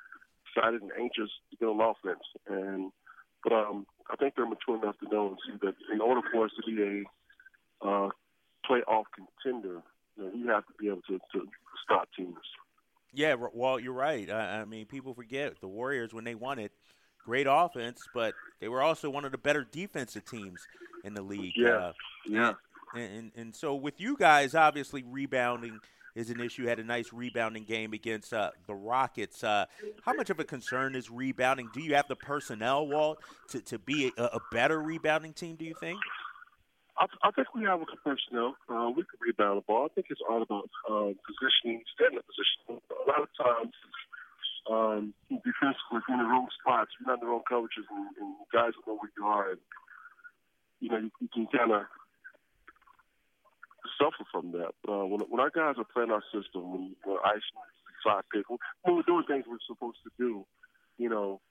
[0.48, 2.24] excited and anxious to get on offense.
[2.48, 2.92] And
[3.44, 6.46] but um, I think they're mature enough to know and see that in order for
[6.46, 7.06] us to be
[7.84, 8.10] a uh,
[8.70, 9.82] playoff contender,
[10.18, 11.48] you know, we have to be able to, to
[11.84, 12.38] stop teams.
[13.14, 14.30] Yeah, R- Walt, you're right.
[14.30, 16.72] I, I mean, people forget the Warriors when they won it,
[17.26, 20.62] great offense, but they were also one of the better defensive teams
[21.04, 21.54] in the league.
[21.56, 21.70] Yeah.
[21.78, 21.94] Uh,
[22.28, 22.54] Yeah.
[22.96, 25.80] and, and and so with you guys obviously rebounding
[26.16, 26.66] is an issue.
[26.68, 29.44] Had a nice rebounding game against uh, the Rockets.
[29.44, 29.66] Uh,
[30.06, 31.70] how much of a concern is rebounding?
[31.74, 33.18] Do you have the personnel, Walt,
[33.50, 36.00] to, to be a, a better rebounding team, do you think?
[36.98, 38.56] I, I think we have a personnel.
[38.70, 39.90] Uh, we can rebound the ball.
[39.90, 42.82] I think it's all about uh, positioning, standing in position.
[42.92, 43.74] A lot of times,
[44.70, 48.74] um, defensively, in the wrong spots, you're not in the wrong coverages, and, and guys
[48.86, 49.52] know where you are.
[49.52, 49.62] And,
[50.80, 51.84] you know, you, you can kind of
[53.98, 54.74] suffer from that.
[54.88, 57.58] Uh, when, when our guys are playing our system, when we're icing
[58.06, 60.46] side pick, when we're doing things we're supposed to do,
[60.98, 61.42] you know,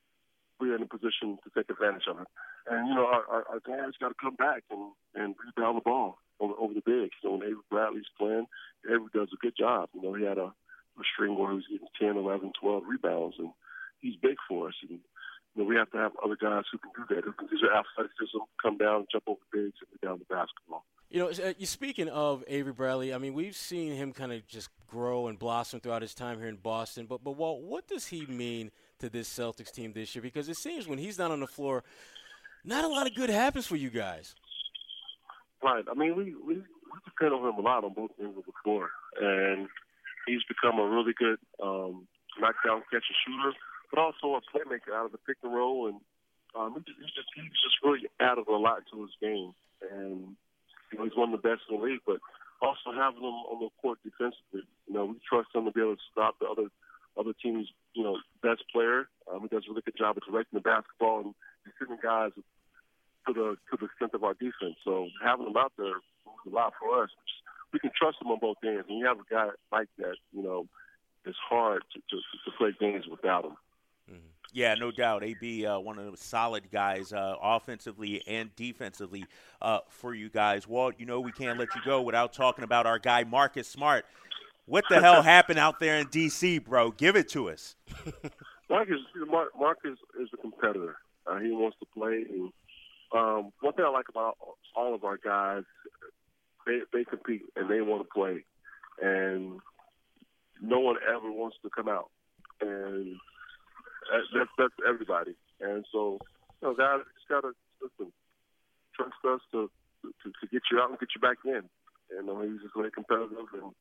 [0.63, 2.29] we're in a position to take advantage of it.
[2.71, 5.83] And, you know, our, our, our guys got to come back and, and rebound the
[5.83, 7.19] ball over, over the bigs.
[7.21, 8.47] So when Avery Bradley's playing,
[8.87, 9.89] Avery does a good job.
[9.93, 13.37] You know, he had a, a string where he was getting 10, 11, 12 rebounds,
[13.41, 13.51] and
[13.99, 14.75] he's big for us.
[14.89, 17.49] And, you know, we have to have other guys who can do that, who can
[17.51, 20.85] use their athleticism, come down, jump over the bigs, and rebound the basketball.
[21.11, 24.71] You know, uh, speaking of Avery Bradley, I mean, we've seen him kind of just
[24.87, 27.05] grow and blossom throughout his time here in Boston.
[27.07, 28.71] But, but Walt, what does he mean
[29.03, 30.23] to this Celtics team this year?
[30.23, 31.83] Because it seems when he's not on the floor,
[32.65, 34.35] not a lot of good happens for you guys.
[35.63, 35.85] Right.
[35.91, 38.53] I mean, we we, we depend on him a lot on both ends of the
[38.63, 39.69] floor, and
[40.27, 42.07] he's become a really good um,
[42.39, 43.53] knockdown catch and shooter,
[43.91, 46.01] but also a playmaker out of the pick and roll, and
[46.55, 49.53] um, he just, he's just he's just really added a lot to his game,
[49.91, 50.37] and
[50.91, 52.03] you know, he's one of the best in the league.
[52.07, 52.19] But
[52.61, 55.97] also having him on the court defensively, you know, we trust him to be able
[55.97, 56.71] to stop the other
[57.19, 59.09] other team's, you know, best player.
[59.31, 61.35] Um, he does a really good job of directing the basketball and
[61.79, 62.33] sending guys
[63.27, 64.77] to the to the strength of our defense.
[64.85, 67.11] So having him out there is a lot for us.
[67.73, 68.87] We can trust him on both ends.
[68.89, 70.67] And you have a guy like that, you know,
[71.25, 73.57] it's hard to to, to play games without him.
[74.11, 74.27] Mm-hmm.
[74.53, 75.25] Yeah, no doubt.
[75.25, 79.25] AB, uh, one of the solid guys, uh, offensively and defensively
[79.63, 80.69] uh, for you guys.
[80.69, 84.05] Walt, you know we can't let you go without talking about our guy Marcus Smart.
[84.67, 86.91] What the hell happened out there in D.C., bro?
[86.93, 87.77] Give it to us.
[88.71, 89.01] Mark Marcus,
[89.59, 90.97] Marcus is a competitor.
[91.27, 92.25] Uh, he wants to play.
[92.29, 92.53] And,
[93.15, 94.37] um, one thing I like about
[94.75, 95.65] all of our guys,
[96.67, 98.45] they they compete and they want to play,
[99.03, 99.61] and
[100.61, 102.11] no one ever wants to come out,
[102.61, 103.17] and
[104.11, 105.35] that's that's everybody.
[105.61, 106.19] And so,
[106.61, 108.13] you know, guys just gotta listen,
[108.95, 109.71] trust us to,
[110.03, 111.69] to to get you out and get you back in.
[112.17, 113.73] And know, he's just very competitive and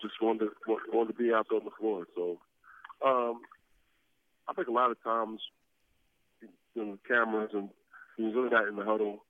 [0.00, 0.50] just wanted to
[0.92, 2.06] wanted to be out there on the floor.
[2.14, 2.38] So,
[3.04, 3.40] um,
[4.48, 5.40] I think a lot of times,
[6.74, 7.70] you know, cameras and
[8.16, 9.24] he's really not in the huddle,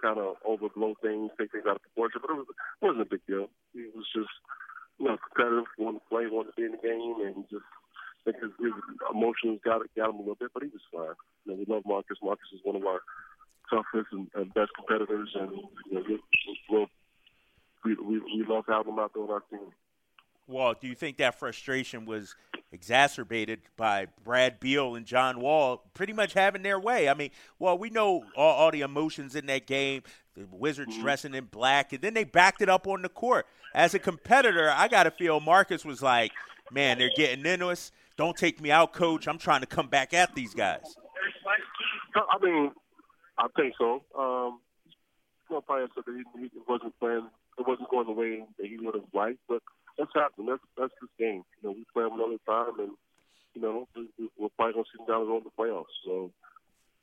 [0.00, 2.20] kind of overblow things, take things out of proportion.
[2.22, 3.48] But it, was, it wasn't a big deal.
[3.72, 4.32] He was just,
[4.98, 7.66] you know, competitive, wanted to play, wanted to be in the game, and just
[8.22, 8.74] I think his, his
[9.10, 10.50] emotions got got him a little bit.
[10.54, 11.16] But he was fine.
[11.44, 12.18] You know, we love Marcus.
[12.22, 13.00] Marcus is one of our
[13.70, 15.50] toughest and, and best competitors, and
[15.90, 16.86] you know, we,
[17.84, 19.72] we, we, we love having him out there on our team.
[20.52, 22.36] Walt, do you think that frustration was
[22.70, 27.08] exacerbated by Brad Beal and John Wall pretty much having their way?
[27.08, 30.02] I mean, well, we know all, all the emotions in that game,
[30.36, 31.02] the Wizards mm-hmm.
[31.02, 33.46] dressing in black, and then they backed it up on the court.
[33.74, 36.30] As a competitor, I got to feel Marcus was like,
[36.70, 37.90] man, they're getting into us.
[38.16, 39.26] Don't take me out, coach.
[39.26, 40.96] I'm trying to come back at these guys.
[42.14, 42.70] I mean,
[43.38, 44.02] I think so.
[44.16, 44.60] Um,
[45.48, 47.26] you know, probably said that he, he wasn't playing,
[47.58, 49.62] it wasn't going the way that he would have liked, but–
[50.02, 50.48] that's happening.
[50.50, 51.44] That's that's this game.
[51.62, 52.92] You know, we play them another time, and
[53.54, 53.86] you know
[54.36, 55.94] we're probably gonna them down the road in the playoffs.
[56.04, 56.30] So,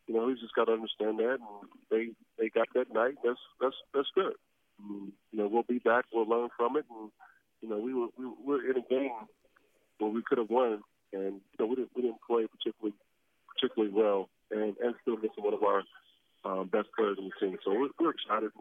[0.08, 3.16] you know, he's just got to understand that, and they they got that night.
[3.24, 4.36] That's that's that's good.
[4.84, 6.06] And, you know, we'll be back.
[6.12, 7.10] We'll learn from it, and
[7.62, 9.16] you know, we were we were in a game
[10.00, 10.84] where we could have won,
[11.14, 12.96] and you know, we didn't we didn't play particularly
[13.56, 15.84] particularly well, and and still missing one of our
[16.44, 17.58] um, best players in the team.
[17.64, 18.52] So we're, we're excited.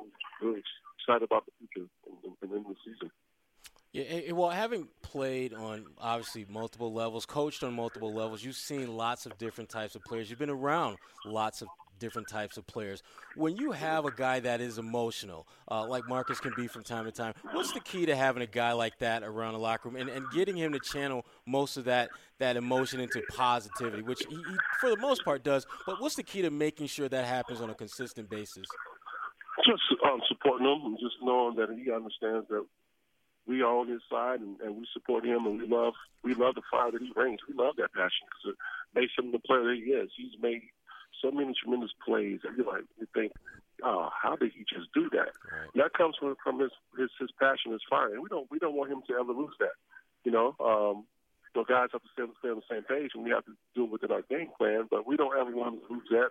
[0.43, 0.63] We're
[0.99, 3.11] excited about the future and, and, and the season.
[3.99, 9.27] Yeah, well, having played on obviously multiple levels, coached on multiple levels, you've seen lots
[9.27, 10.31] of different types of players.
[10.31, 13.03] You've been around lots of different types of players.
[13.35, 17.07] When you have a guy that is emotional, uh, like Marcus can be from time
[17.07, 20.01] to time, what's the key to having a guy like that around the locker room
[20.01, 24.37] and, and getting him to channel most of that that emotion into positivity, which he,
[24.37, 25.67] he, for the most part does.
[25.87, 28.67] But what's the key to making sure that happens on a consistent basis?
[29.67, 32.65] Just um, supporting him and just knowing that he understands that
[33.49, 36.55] we are on his side and, and we support him and we love we love
[36.55, 37.41] the fire that he brings.
[37.49, 38.59] We love that passion because it
[38.95, 40.11] makes him the player that he is.
[40.15, 40.63] He's made
[41.23, 43.33] so many tremendous plays that you like you think,
[43.83, 45.33] oh, how did he just do that?
[45.49, 45.73] Right.
[45.75, 48.77] That comes from from his, his his passion, his fire, and we don't we don't
[48.77, 49.75] want him to ever lose that.
[50.25, 51.09] You know, um,
[51.55, 53.57] you know, guys have to stay, stay on the same page, and we have to
[53.75, 54.87] do it within our game plan.
[54.91, 56.31] But we don't ever want him to lose that.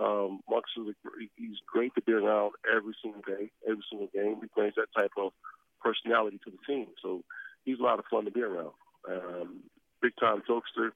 [0.00, 0.94] Um, Marcus is a,
[1.36, 4.36] he's great to be around every single day, every single game.
[4.40, 5.32] He brings that type of
[5.82, 6.86] personality to the team.
[7.02, 7.22] So
[7.64, 8.72] he's a lot of fun to be around.
[9.08, 9.60] Um,
[10.02, 10.90] big time jokester,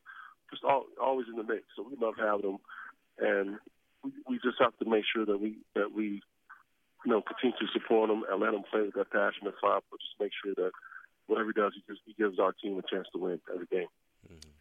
[0.50, 1.64] just all, always in the mix.
[1.76, 2.58] So we love having him,
[3.18, 3.58] and
[4.02, 6.22] we, we just have to make sure that we that we
[7.04, 9.80] you know continue to support him and let him play with that passion and fire,
[9.90, 10.72] but just make sure that
[11.26, 13.88] whatever he does, he, just, he gives our team a chance to win every game.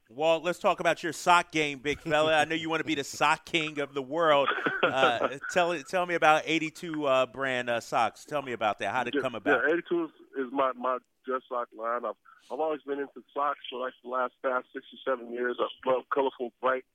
[0.09, 2.35] Walt, let's talk about your sock game, big fella.
[2.35, 4.49] I know you want to be the sock king of the world.
[4.83, 8.25] Uh, tell tell me about 82 uh, brand uh, socks.
[8.25, 8.93] Tell me about that.
[8.93, 9.61] How did it come about?
[9.67, 10.09] Yeah, 82 is,
[10.45, 12.05] is my my just sock line.
[12.05, 12.15] I've
[12.51, 15.57] I've always been into socks for like the last past six or seven years.
[15.59, 16.85] I love colorful, bright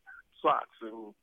[0.43, 1.15] socks, and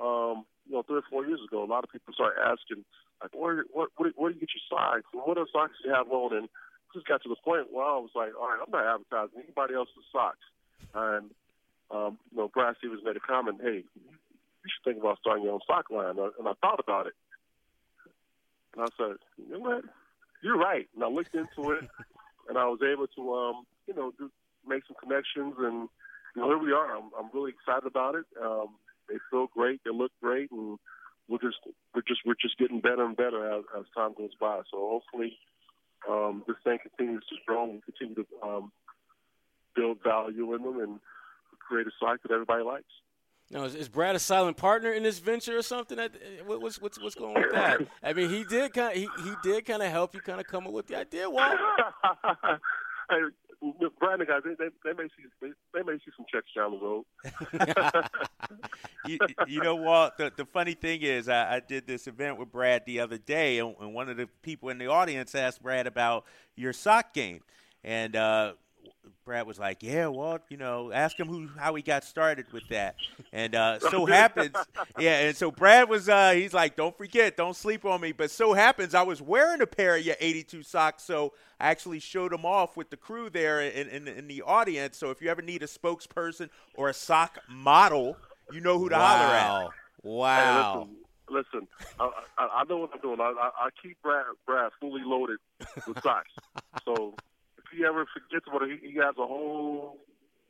[0.00, 2.84] um, you know, three or four years ago, a lot of people started asking,
[3.22, 5.08] like, where what where, where do you get your socks?
[5.12, 6.36] And what other socks do you have on?
[6.36, 6.48] And
[6.94, 9.74] just got to the point where I was like, all right, I'm not advertising anybody
[9.74, 10.44] else's socks.
[10.94, 11.30] And
[11.90, 15.54] um, you know, Brad Stevens made a comment, hey, you should think about starting your
[15.54, 16.16] own sock line.
[16.18, 17.14] And I thought about it.
[18.74, 19.84] And I said, you know what?
[20.42, 20.86] You're right.
[20.94, 21.88] And I looked into it,
[22.48, 24.30] and I was able to, um, you know, do,
[24.66, 25.54] make some connections.
[25.58, 25.88] And
[26.36, 26.96] you know, here we are.
[26.96, 28.26] I'm, I'm really excited about it.
[28.40, 28.68] Um,
[29.08, 29.80] they feel great.
[29.84, 30.78] They look great, and
[31.28, 31.56] we're just
[31.94, 34.60] we're just we're just getting better and better as, as time goes by.
[34.70, 35.38] So hopefully,
[36.08, 38.72] um, this thing continues to grow and continue to um,
[39.74, 41.00] build value in them and
[41.58, 42.84] create a site that everybody likes.
[43.50, 45.96] Now, is, is, Brad a silent partner in this venture or something?
[45.96, 46.12] That,
[46.46, 47.80] what's what's what's going on with that?
[48.02, 50.46] I mean, he did kind of, he, he did kind of help you kind of
[50.46, 51.30] come up with the idea.
[51.30, 51.56] Walt.
[53.10, 53.16] hey,
[53.98, 56.72] Brad and guys, they, they, they, may see they, they, may see some checks down
[56.72, 57.04] the road.
[59.06, 60.18] you, you, know what?
[60.18, 63.60] The, the funny thing is, I, I, did this event with Brad the other day,
[63.60, 67.40] and, and, one of the people in the audience asked Brad about your sock game,
[67.82, 68.14] and.
[68.14, 68.52] Uh,
[69.24, 72.66] Brad was like, "Yeah, well, you know, ask him who how he got started with
[72.70, 72.96] that."
[73.32, 74.56] And uh, so happens,
[74.98, 75.20] yeah.
[75.20, 78.52] And so Brad was, uh, he's like, "Don't forget, don't sleep on me." But so
[78.52, 82.44] happens, I was wearing a pair of your '82 socks, so I actually showed them
[82.44, 84.96] off with the crew there in, in, in the audience.
[84.96, 88.16] So if you ever need a spokesperson or a sock model,
[88.52, 89.06] you know who to wow.
[89.06, 89.70] holler at.
[90.02, 90.88] Wow.
[90.88, 91.68] Hey, listen, listen
[92.00, 93.20] I, I, I, know what I'm doing.
[93.20, 95.38] I, I, I keep Brad, Brad fully loaded
[95.86, 96.30] with socks.
[96.84, 97.14] so
[97.76, 99.98] he ever forgets about it, he, he has a whole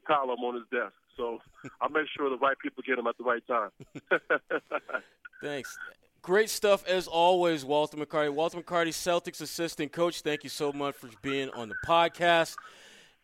[0.06, 0.94] column on his desk.
[1.16, 1.38] So
[1.80, 3.70] I'll make sure the right people get him at the right time.
[5.42, 5.76] Thanks.
[6.22, 8.32] Great stuff as always, Walter McCarty.
[8.32, 10.22] Walter McCarty, Celtics assistant coach.
[10.22, 12.56] Thank you so much for being on the podcast.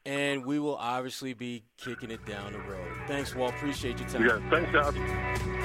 [0.06, 2.86] And we will obviously be kicking it down the road.
[3.06, 3.54] Thanks, Walt.
[3.54, 4.26] Appreciate your time.
[4.26, 5.63] Yeah, thanks, guys.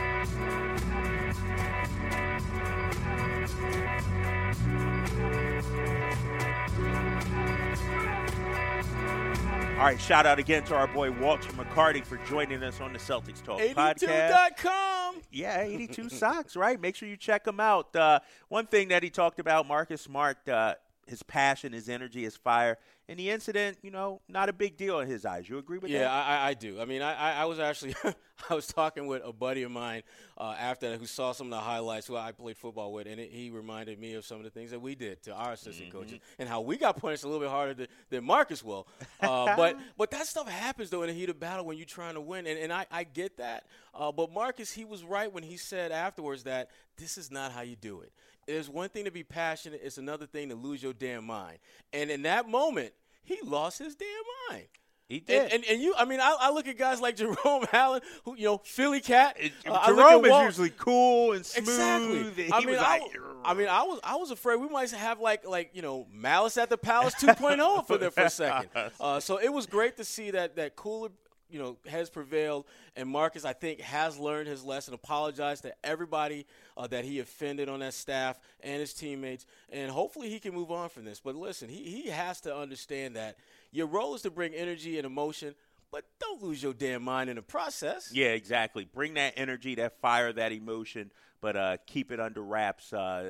[9.80, 13.00] All right, shout out again to our boy Walter McCarty for joining us on the
[13.00, 13.76] Celtics Talk 82.
[14.08, 14.58] podcast.
[14.58, 15.22] Com.
[15.32, 16.78] Yeah, 82 Socks, right?
[16.78, 17.96] Make sure you check him out.
[17.96, 18.20] Uh,
[18.50, 20.74] one thing that he talked about, Marcus Smart, uh,
[21.10, 22.78] his passion, his energy, his fire.
[23.08, 25.50] And the incident, you know, not a big deal in his eyes.
[25.50, 26.06] You agree with yeah, that?
[26.06, 26.80] Yeah, I, I, do.
[26.80, 27.96] I mean, I, I was actually
[28.50, 30.04] I was talking with a buddy of mine
[30.38, 33.20] uh, after that who saw some of the highlights who I played football with, and
[33.20, 35.90] it, he reminded me of some of the things that we did to our assistant
[35.90, 35.98] mm-hmm.
[35.98, 38.88] coaches and how we got punished a little bit harder than, than Marcus will.
[39.22, 42.14] Uh, but but that stuff happens though in the heat of battle when you're trying
[42.14, 43.66] to win, and, and I, I get that.
[43.94, 47.62] Uh, but Marcus, he was right when he said afterwards that this is not how
[47.62, 48.14] you do it.
[48.50, 51.60] It's one thing to be passionate; it's another thing to lose your damn mind.
[51.94, 52.94] And in that moment
[53.30, 54.08] he lost his damn
[54.50, 54.68] mind.
[55.08, 55.44] He did.
[55.44, 58.36] And, and, and, you, I mean, I, I, look at guys like Jerome Allen, who,
[58.36, 59.38] you know, Philly cat.
[59.66, 62.38] Uh, Jerome is usually cool and smooth.
[62.38, 62.52] Exactly.
[62.54, 65.48] I mean, I, like, I, mean, I was, I was afraid we might have like,
[65.48, 68.70] like you know, Malice at the Palace 2.0 for there for a second.
[69.00, 71.10] Uh, so it was great to see that that cooler
[71.50, 74.94] you know has prevailed, and Marcus I think has learned his lesson.
[74.94, 76.46] Apologized to everybody
[76.78, 80.72] uh, that he offended on that staff and his teammates, and hopefully he can move
[80.72, 81.20] on from this.
[81.20, 83.38] But listen, he he has to understand that
[83.72, 85.56] your role is to bring energy and emotion.
[85.92, 88.12] But don't lose your damn mind in the process.
[88.14, 88.86] Yeah, exactly.
[88.86, 93.24] Bring that energy, that fire, that emotion, but uh, keep it under wraps uh,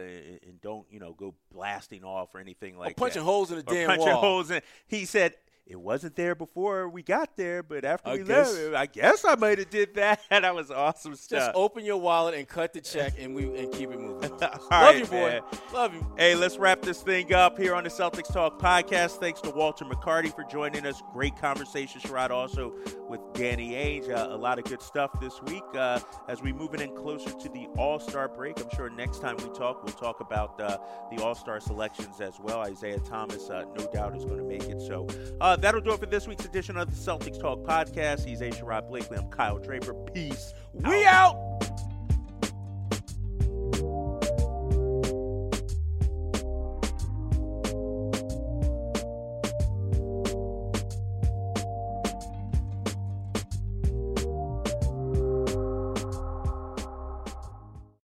[0.46, 3.02] and don't, you know, go blasting off or anything like that.
[3.02, 3.26] or punching that.
[3.26, 4.20] holes in the or damn punching wall.
[4.20, 4.62] holes in.
[4.88, 5.36] He said
[5.70, 8.52] it wasn't there before we got there, but after I we guess.
[8.56, 10.20] left, I guess I might have did that.
[10.32, 11.40] that was awesome stuff.
[11.40, 14.32] Just open your wallet and cut the check, and we and keep it moving.
[14.40, 15.30] Love right, you, boy.
[15.30, 15.42] man.
[15.72, 16.14] Love you.
[16.18, 19.18] Hey, let's wrap this thing up here on the Celtics Talk podcast.
[19.20, 21.04] Thanks to Walter McCarty for joining us.
[21.14, 22.74] Great conversation, Sherrod, also
[23.08, 24.10] with Danny Ainge.
[24.10, 25.64] Uh, a lot of good stuff this week.
[25.76, 29.38] Uh, as we moving in closer to the All Star break, I'm sure next time
[29.38, 30.80] we talk, we'll talk about uh,
[31.16, 32.62] the All Star selections as well.
[32.62, 34.82] Isaiah Thomas, uh, no doubt, is going to make it.
[34.82, 35.06] So
[35.40, 38.26] uh, that'll do it for this week's edition of the Celtics Talk podcast.
[38.26, 38.50] He's A.
[38.50, 39.18] Sherrod Blakely.
[39.18, 39.94] I'm Kyle Draper.
[39.94, 40.54] Peace.
[40.74, 41.36] We out.
[41.36, 41.89] out.